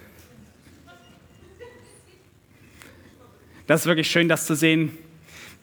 [3.67, 4.97] Das ist wirklich schön, das zu sehen.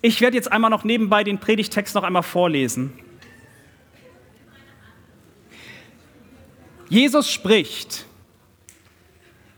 [0.02, 2.92] Ich werde jetzt einmal noch nebenbei den Predigtext noch einmal vorlesen.
[6.90, 8.04] Jesus spricht,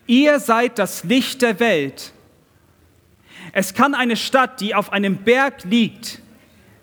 [0.06, 2.12] ihr seid das Licht der Welt.
[3.52, 6.20] Es kann eine Stadt, die auf einem Berg liegt,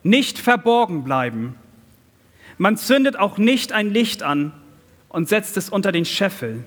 [0.04, 1.56] nicht verborgen bleiben.
[2.58, 4.54] Man zündet auch nicht ein Licht an
[5.08, 6.64] und setzt es unter den Scheffel,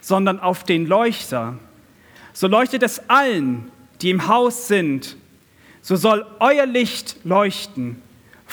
[0.00, 1.58] sondern auf den Leuchter
[2.32, 3.70] so leuchtet es allen,
[4.00, 5.16] die im Haus sind.
[5.82, 8.00] So soll euer Licht leuchten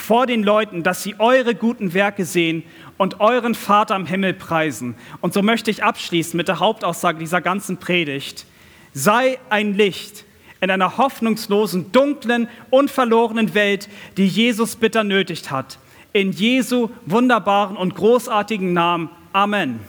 [0.00, 2.64] vor den Leuten, dass sie eure guten Werke sehen
[2.96, 4.96] und euren Vater im Himmel preisen.
[5.20, 8.46] Und so möchte ich abschließen mit der Hauptaussage dieser ganzen Predigt.
[8.92, 10.24] Sei ein Licht
[10.60, 15.78] in einer hoffnungslosen, dunklen und verlorenen Welt, die Jesus bitter nötigt hat.
[16.12, 19.10] In Jesu wunderbaren und großartigen Namen.
[19.32, 19.80] Amen.